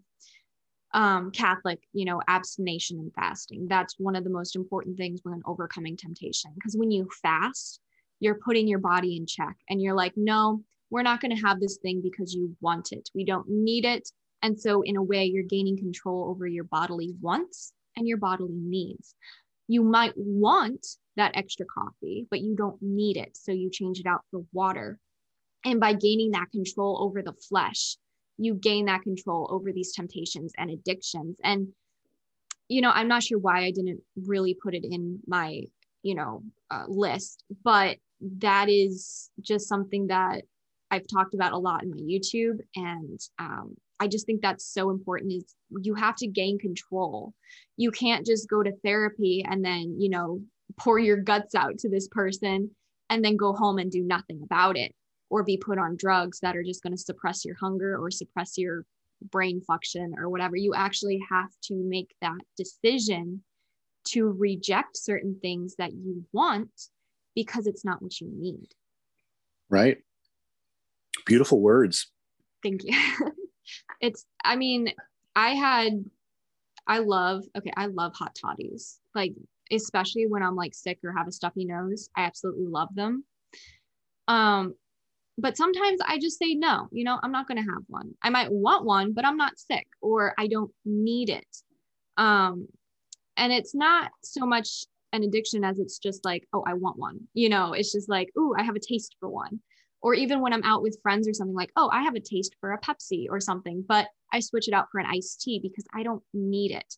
Um, 0.94 1.30
Catholic, 1.30 1.80
you 1.94 2.04
know, 2.04 2.20
abstination 2.28 2.98
and 2.98 3.12
fasting. 3.14 3.66
That's 3.66 3.94
one 3.98 4.14
of 4.14 4.24
the 4.24 4.30
most 4.30 4.56
important 4.56 4.98
things 4.98 5.20
when 5.22 5.40
overcoming 5.46 5.96
temptation. 5.96 6.50
Because 6.54 6.76
when 6.76 6.90
you 6.90 7.08
fast, 7.22 7.80
you're 8.20 8.38
putting 8.44 8.68
your 8.68 8.78
body 8.78 9.16
in 9.16 9.26
check 9.26 9.56
and 9.70 9.80
you're 9.80 9.94
like, 9.94 10.12
no, 10.16 10.62
we're 10.90 11.02
not 11.02 11.20
going 11.20 11.34
to 11.34 11.42
have 11.42 11.60
this 11.60 11.78
thing 11.78 12.02
because 12.02 12.34
you 12.34 12.54
want 12.60 12.92
it. 12.92 13.08
We 13.14 13.24
don't 13.24 13.48
need 13.48 13.86
it. 13.86 14.10
And 14.42 14.60
so, 14.60 14.82
in 14.82 14.96
a 14.96 15.02
way, 15.02 15.24
you're 15.24 15.44
gaining 15.44 15.78
control 15.78 16.28
over 16.28 16.46
your 16.46 16.64
bodily 16.64 17.14
wants 17.20 17.72
and 17.96 18.06
your 18.06 18.18
bodily 18.18 18.54
needs. 18.54 19.14
You 19.68 19.82
might 19.82 20.12
want 20.16 20.86
that 21.16 21.36
extra 21.36 21.66
coffee, 21.66 22.26
but 22.30 22.40
you 22.40 22.56
don't 22.56 22.80
need 22.80 23.16
it. 23.16 23.36
So 23.36 23.52
you 23.52 23.70
change 23.70 24.00
it 24.00 24.06
out 24.06 24.22
for 24.30 24.44
water. 24.52 24.98
And 25.64 25.78
by 25.78 25.94
gaining 25.94 26.32
that 26.32 26.50
control 26.50 27.02
over 27.02 27.22
the 27.22 27.34
flesh, 27.48 27.96
you 28.38 28.54
gain 28.54 28.86
that 28.86 29.02
control 29.02 29.48
over 29.50 29.72
these 29.72 29.92
temptations 29.92 30.52
and 30.58 30.70
addictions. 30.70 31.36
And, 31.44 31.68
you 32.68 32.80
know, 32.80 32.90
I'm 32.90 33.08
not 33.08 33.22
sure 33.22 33.38
why 33.38 33.64
I 33.64 33.70
didn't 33.70 34.00
really 34.16 34.54
put 34.54 34.74
it 34.74 34.84
in 34.84 35.20
my, 35.26 35.62
you 36.02 36.14
know, 36.14 36.42
uh, 36.70 36.84
list, 36.88 37.44
but 37.62 37.96
that 38.38 38.68
is 38.68 39.30
just 39.40 39.68
something 39.68 40.06
that 40.08 40.42
I've 40.90 41.06
talked 41.06 41.34
about 41.34 41.52
a 41.52 41.58
lot 41.58 41.82
in 41.82 41.90
my 41.90 41.96
YouTube. 41.96 42.58
And 42.76 43.20
um, 43.38 43.76
I 43.98 44.08
just 44.08 44.26
think 44.26 44.42
that's 44.42 44.64
so 44.64 44.90
important 44.90 45.32
is 45.32 45.54
you 45.80 45.94
have 45.94 46.16
to 46.16 46.26
gain 46.26 46.58
control. 46.58 47.34
You 47.76 47.90
can't 47.90 48.26
just 48.26 48.48
go 48.48 48.62
to 48.62 48.72
therapy 48.84 49.44
and 49.48 49.64
then, 49.64 49.96
you 49.98 50.08
know, 50.08 50.40
pour 50.78 50.98
your 50.98 51.16
guts 51.16 51.54
out 51.54 51.78
to 51.78 51.88
this 51.88 52.08
person 52.08 52.70
and 53.10 53.24
then 53.24 53.36
go 53.36 53.52
home 53.52 53.78
and 53.78 53.90
do 53.90 54.02
nothing 54.02 54.40
about 54.42 54.76
it 54.76 54.94
or 55.32 55.42
be 55.42 55.56
put 55.56 55.78
on 55.78 55.96
drugs 55.96 56.40
that 56.40 56.54
are 56.54 56.62
just 56.62 56.82
going 56.82 56.92
to 56.92 57.02
suppress 57.02 57.42
your 57.42 57.56
hunger 57.56 57.96
or 57.96 58.10
suppress 58.10 58.58
your 58.58 58.84
brain 59.30 59.62
function 59.62 60.14
or 60.18 60.28
whatever. 60.28 60.56
You 60.56 60.74
actually 60.74 61.18
have 61.30 61.48
to 61.64 61.74
make 61.74 62.14
that 62.20 62.38
decision 62.58 63.42
to 64.08 64.26
reject 64.26 64.94
certain 64.98 65.38
things 65.40 65.74
that 65.76 65.94
you 65.94 66.26
want 66.34 66.70
because 67.34 67.66
it's 67.66 67.82
not 67.82 68.02
what 68.02 68.20
you 68.20 68.28
need. 68.30 68.68
Right. 69.70 70.02
Beautiful 71.24 71.62
words. 71.62 72.10
Thank 72.62 72.84
you. 72.84 72.92
it's 74.00 74.26
i 74.44 74.56
mean 74.56 74.92
i 75.36 75.50
had 75.50 76.04
i 76.86 76.98
love 76.98 77.44
okay 77.56 77.72
i 77.76 77.86
love 77.86 78.12
hot 78.12 78.34
toddies 78.34 78.98
like 79.14 79.32
especially 79.70 80.26
when 80.26 80.42
i'm 80.42 80.56
like 80.56 80.74
sick 80.74 80.98
or 81.04 81.14
have 81.16 81.28
a 81.28 81.32
stuffy 81.32 81.64
nose 81.64 82.08
i 82.16 82.22
absolutely 82.22 82.66
love 82.66 82.88
them 82.96 83.24
um 84.26 84.74
but 85.38 85.56
sometimes 85.56 86.00
i 86.06 86.18
just 86.18 86.38
say 86.38 86.54
no 86.54 86.88
you 86.92 87.04
know 87.04 87.18
i'm 87.22 87.32
not 87.32 87.48
going 87.48 87.58
to 87.62 87.70
have 87.70 87.82
one. 87.88 88.14
I 88.22 88.30
might 88.30 88.52
want 88.52 88.84
one 88.84 89.12
but 89.12 89.24
i'm 89.24 89.36
not 89.36 89.58
sick 89.58 89.86
or 90.00 90.34
i 90.38 90.46
don't 90.46 90.70
need 90.84 91.30
it. 91.30 91.46
Um 92.16 92.68
and 93.36 93.52
it's 93.52 93.74
not 93.74 94.10
so 94.22 94.46
much 94.46 94.84
an 95.12 95.24
addiction 95.24 95.64
as 95.64 95.78
it's 95.78 95.98
just 95.98 96.24
like 96.24 96.46
oh 96.52 96.62
i 96.66 96.74
want 96.74 96.98
one. 96.98 97.20
You 97.34 97.48
know 97.48 97.72
it's 97.72 97.92
just 97.92 98.08
like 98.08 98.30
oh 98.36 98.54
i 98.58 98.62
have 98.62 98.76
a 98.76 98.80
taste 98.80 99.16
for 99.20 99.28
one. 99.28 99.60
Or 100.02 100.14
even 100.14 100.40
when 100.40 100.52
I'm 100.52 100.64
out 100.64 100.82
with 100.82 100.98
friends 101.00 101.28
or 101.28 101.32
something 101.32 101.54
like, 101.54 101.70
oh, 101.76 101.88
I 101.92 102.02
have 102.02 102.16
a 102.16 102.20
taste 102.20 102.56
for 102.60 102.72
a 102.72 102.80
Pepsi 102.80 103.26
or 103.30 103.38
something, 103.38 103.84
but 103.86 104.08
I 104.32 104.40
switch 104.40 104.66
it 104.66 104.74
out 104.74 104.88
for 104.90 104.98
an 104.98 105.06
iced 105.06 105.40
tea 105.42 105.60
because 105.62 105.86
I 105.94 106.02
don't 106.02 106.24
need 106.34 106.72
it. 106.72 106.96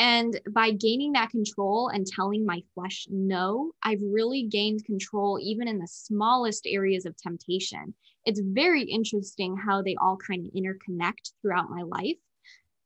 And 0.00 0.40
by 0.50 0.70
gaining 0.70 1.12
that 1.12 1.28
control 1.28 1.88
and 1.88 2.06
telling 2.06 2.46
my 2.46 2.62
flesh 2.74 3.06
no, 3.10 3.72
I've 3.82 4.00
really 4.00 4.44
gained 4.44 4.86
control 4.86 5.38
even 5.38 5.68
in 5.68 5.78
the 5.78 5.86
smallest 5.86 6.66
areas 6.66 7.04
of 7.04 7.14
temptation. 7.18 7.92
It's 8.24 8.40
very 8.42 8.82
interesting 8.82 9.58
how 9.58 9.82
they 9.82 9.96
all 10.00 10.16
kind 10.16 10.46
of 10.46 10.52
interconnect 10.54 11.32
throughout 11.42 11.68
my 11.68 11.82
life. 11.82 12.16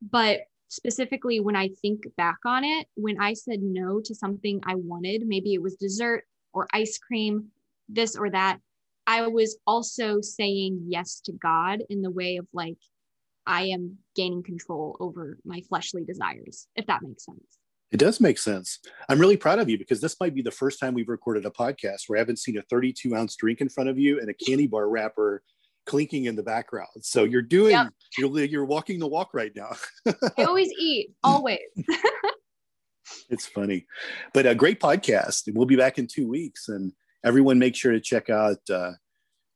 But 0.03 0.41
specifically, 0.67 1.39
when 1.39 1.55
I 1.55 1.69
think 1.69 2.01
back 2.17 2.39
on 2.45 2.65
it, 2.65 2.89
when 2.97 3.21
I 3.21 3.35
said 3.35 3.63
no 3.63 4.01
to 4.01 4.13
something 4.13 4.61
I 4.67 4.75
wanted, 4.75 5.23
maybe 5.25 5.55
it 5.55 5.63
was 5.63 5.77
dessert 5.77 6.25
or 6.53 6.67
ice 6.73 6.99
cream, 6.99 7.51
this 7.89 8.17
or 8.17 8.29
that, 8.31 8.59
I 9.07 9.29
was 9.29 9.57
also 9.69 10.21
saying 10.21 10.87
yes 10.89 11.21
to 11.27 11.33
God 11.33 11.85
in 11.89 12.03
the 12.03 12.11
way 12.11 12.39
of 12.39 12.49
like, 12.53 12.79
I 13.47 13.65
am 13.65 13.99
gaining 14.15 14.43
control 14.43 14.97
over 15.01 15.39
my 15.45 15.61
fleshly 15.69 16.05
desires, 16.05 16.67
if 16.77 16.87
that 16.87 17.03
makes 17.03 17.25
sense. 17.25 17.59
It 17.93 17.99
does 17.99 18.21
make 18.21 18.39
sense. 18.39 18.81
I'm 19.09 19.21
really 19.21 19.37
proud 19.37 19.61
of 19.61 19.69
you 19.69 19.79
because 19.79 20.01
this 20.01 20.19
might 20.19 20.35
be 20.35 20.43
the 20.43 20.51
first 20.51 20.81
time 20.81 20.95
we've 20.95 21.09
recorded 21.09 21.47
a 21.47 21.51
podcast 21.51 22.03
where 22.09 22.19
I 22.19 22.21
haven't 22.21 22.41
seen 22.41 22.59
a 22.59 22.63
32 22.63 23.15
ounce 23.15 23.37
drink 23.37 23.61
in 23.61 23.69
front 23.69 23.89
of 23.89 23.99
you 23.99 24.19
and 24.19 24.29
a 24.29 24.35
candy 24.35 24.67
bar 24.67 24.89
wrapper 24.89 25.43
clinking 25.87 26.25
in 26.25 26.35
the 26.35 26.43
background. 26.43 26.89
So 27.03 27.25
you're 27.25 27.43
doing, 27.43 27.73
yep. 27.73 27.89
you're, 28.19 28.45
you're 28.45 28.65
walking 28.65 28.99
the 28.99 29.07
walk 29.07 29.33
right 29.33 29.53
now. 29.55 29.71
I 30.37 30.45
always 30.45 30.73
eat, 30.79 31.11
always. 31.23 31.61
it's 33.31 33.47
funny, 33.47 33.87
but 34.33 34.47
a 34.47 34.55
great 34.55 34.81
podcast. 34.81 35.47
And 35.47 35.57
we'll 35.57 35.67
be 35.67 35.77
back 35.77 35.99
in 35.99 36.07
two 36.07 36.29
weeks 36.29 36.69
and 36.69 36.93
everyone 37.25 37.59
make 37.59 37.77
sure 37.77 37.93
to 37.93 38.01
check 38.01 38.29
out 38.29 38.59
uh, 38.71 38.93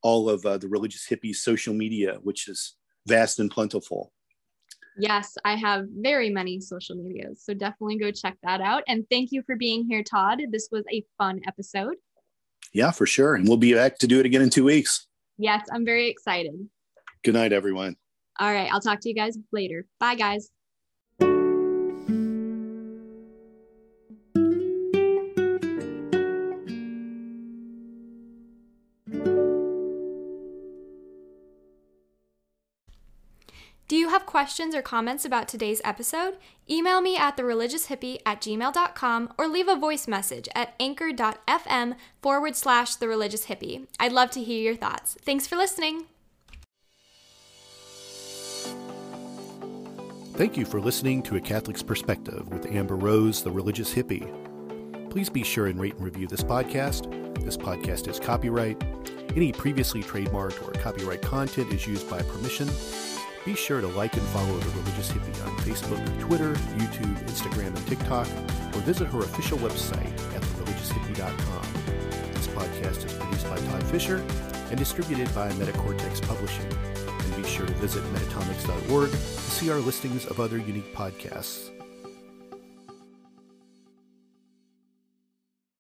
all 0.03 0.29
of 0.29 0.44
uh, 0.46 0.59
the 0.59 0.68
religious 0.68 1.07
hippies 1.09 1.37
social 1.37 1.74
media, 1.74 2.18
which 2.22 2.48
is 2.48 2.77
vast 3.09 3.40
and 3.40 3.51
plentiful. 3.51 4.12
Yes, 4.99 5.37
I 5.44 5.55
have 5.55 5.87
very 5.90 6.29
many 6.29 6.61
social 6.61 6.97
medias. 6.97 7.42
So 7.44 7.55
definitely 7.55 7.99
go 7.99 8.11
check 8.11 8.37
that 8.42 8.61
out. 8.61 8.83
And 8.88 9.05
thank 9.11 9.31
you 9.31 9.42
for 9.42 9.55
being 9.55 9.87
here, 9.88 10.03
Todd. 10.03 10.40
This 10.51 10.68
was 10.73 10.85
a 10.92 11.05
fun 11.16 11.40
episode. 11.47 11.94
Yeah, 12.73 12.90
for 12.90 13.07
sure. 13.07 13.37
And 13.37 13.47
we'll 13.47 13.57
be 13.57 13.75
back 13.75 13.99
to 13.99 14.07
do 14.07 14.18
it 14.18 14.27
again 14.27 14.42
in 14.42 14.51
two 14.51 14.64
weeks. 14.64 15.07
Yes, 15.38 15.66
I'm 15.73 15.85
very 15.85 16.09
excited. 16.09 16.53
Good 17.23 17.35
night, 17.35 17.53
everyone. 17.53 17.97
All 18.40 18.53
right. 18.53 18.71
I'll 18.73 18.81
talk 18.81 19.01
to 19.01 19.09
you 19.09 19.14
guys 19.14 19.38
later. 19.53 19.87
Bye, 20.01 20.16
guys. 20.16 20.51
Do 33.88 33.96
you 33.96 34.11
have 34.11 34.27
questions 34.27 34.74
or 34.74 34.83
comments 34.83 35.24
about 35.24 35.48
today's 35.48 35.81
episode? 35.83 36.37
Email 36.68 37.01
me 37.01 37.16
at 37.16 37.38
thereligioushippie 37.38 38.20
at 38.27 38.42
gmail.com 38.42 39.33
or 39.38 39.48
leave 39.48 39.66
a 39.66 39.77
voice 39.77 40.07
message 40.07 40.46
at 40.55 40.74
anchor.fm 40.79 41.96
forward 42.20 42.55
slash 42.55 42.96
the 42.96 43.09
religious 43.09 43.46
hippie. 43.46 43.87
I'd 43.98 44.12
love 44.12 44.31
to 44.33 44.44
hear 44.44 44.62
your 44.62 44.77
thoughts. 44.77 45.16
Thanks 45.22 45.46
for 45.46 45.57
listening. 45.57 46.05
Thank 50.35 50.59
you 50.59 50.66
for 50.66 50.83
listening 50.83 51.22
to 51.22 51.37
A 51.37 51.40
Catholic's 51.40 51.83
Perspective 51.83 52.46
with 52.48 52.66
Amber 52.66 52.94
Rose, 52.94 53.42
the 53.42 53.51
religious 53.51 53.94
hippie. 53.94 54.31
Please 55.09 55.31
be 55.31 55.42
sure 55.42 55.66
and 55.66 55.81
rate 55.81 55.94
and 55.94 56.05
review 56.05 56.27
this 56.27 56.42
podcast. 56.44 57.11
This 57.42 57.57
podcast 57.57 58.07
is 58.07 58.20
copyright. 58.20 58.83
Any 59.35 59.51
previously 59.51 60.03
trademarked 60.03 60.62
or 60.68 60.72
copyright 60.79 61.22
content 61.22 61.72
is 61.72 61.87
used 61.87 62.09
by 62.11 62.20
permission. 62.20 62.68
Be 63.44 63.55
sure 63.55 63.81
to 63.81 63.87
like 63.88 64.14
and 64.16 64.27
follow 64.29 64.59
The 64.59 64.81
Religious 64.81 65.11
Hippie 65.11 65.46
on 65.46 65.57
Facebook, 65.59 66.20
Twitter, 66.20 66.55
YouTube, 66.77 67.16
Instagram, 67.27 67.68
and 67.68 67.87
TikTok, 67.87 68.27
or 68.74 68.81
visit 68.81 69.07
her 69.07 69.20
official 69.20 69.59
website 69.59 70.12
at 70.35 70.42
thereligioushippie.com. 70.42 72.33
This 72.35 72.46
podcast 72.48 73.07
is 73.07 73.12
produced 73.14 73.48
by 73.48 73.57
Todd 73.57 73.83
Fisher 73.85 74.24
and 74.70 74.79
distributed 74.79 75.33
by 75.35 75.51
Metacortex 75.53 76.20
Publishing. 76.22 76.70
And 77.07 77.42
be 77.42 77.48
sure 77.48 77.66
to 77.66 77.72
visit 77.74 78.03
metatomics.org 78.12 79.11
to 79.11 79.16
see 79.16 79.70
our 79.70 79.79
listings 79.79 80.27
of 80.27 80.40
other 80.40 80.59
unique 80.59 80.94
podcasts. 80.94 81.70